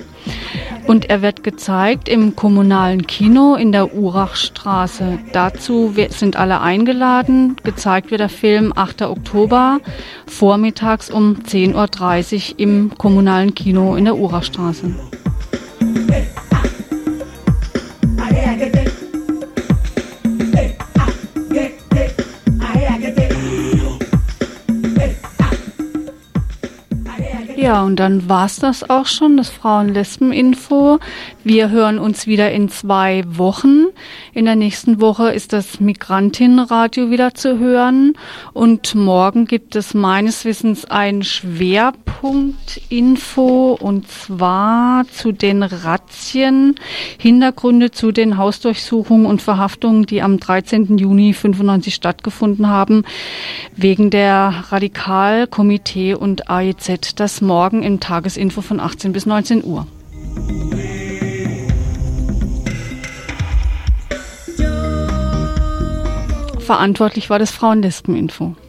[0.87, 5.19] Und er wird gezeigt im kommunalen Kino in der Urachstraße.
[5.33, 7.57] Dazu sind alle eingeladen.
[7.63, 9.03] Gezeigt wird der Film 8.
[9.03, 9.79] Oktober
[10.25, 14.95] vormittags um 10.30 Uhr im kommunalen Kino in der Urachstraße.
[27.69, 30.97] Ja, und dann war's das auch schon, das Frauen-Lesben-Info.
[31.49, 33.85] Wir hören uns wieder in zwei Wochen.
[34.35, 38.13] In der nächsten Woche ist das Migrantinnenradio wieder zu hören.
[38.53, 46.75] Und morgen gibt es meines Wissens ein Schwerpunkt-Info und zwar zu den Razzien,
[47.17, 50.99] Hintergründe zu den Hausdurchsuchungen und Verhaftungen, die am 13.
[50.99, 53.05] Juni 95 stattgefunden haben,
[53.75, 57.15] wegen der Radikalkomitee und AEZ.
[57.15, 59.87] Das morgen im Tagesinfo von 18 bis 19 Uhr.
[66.69, 68.53] Verantwortlich war das Frauenlesben-Info.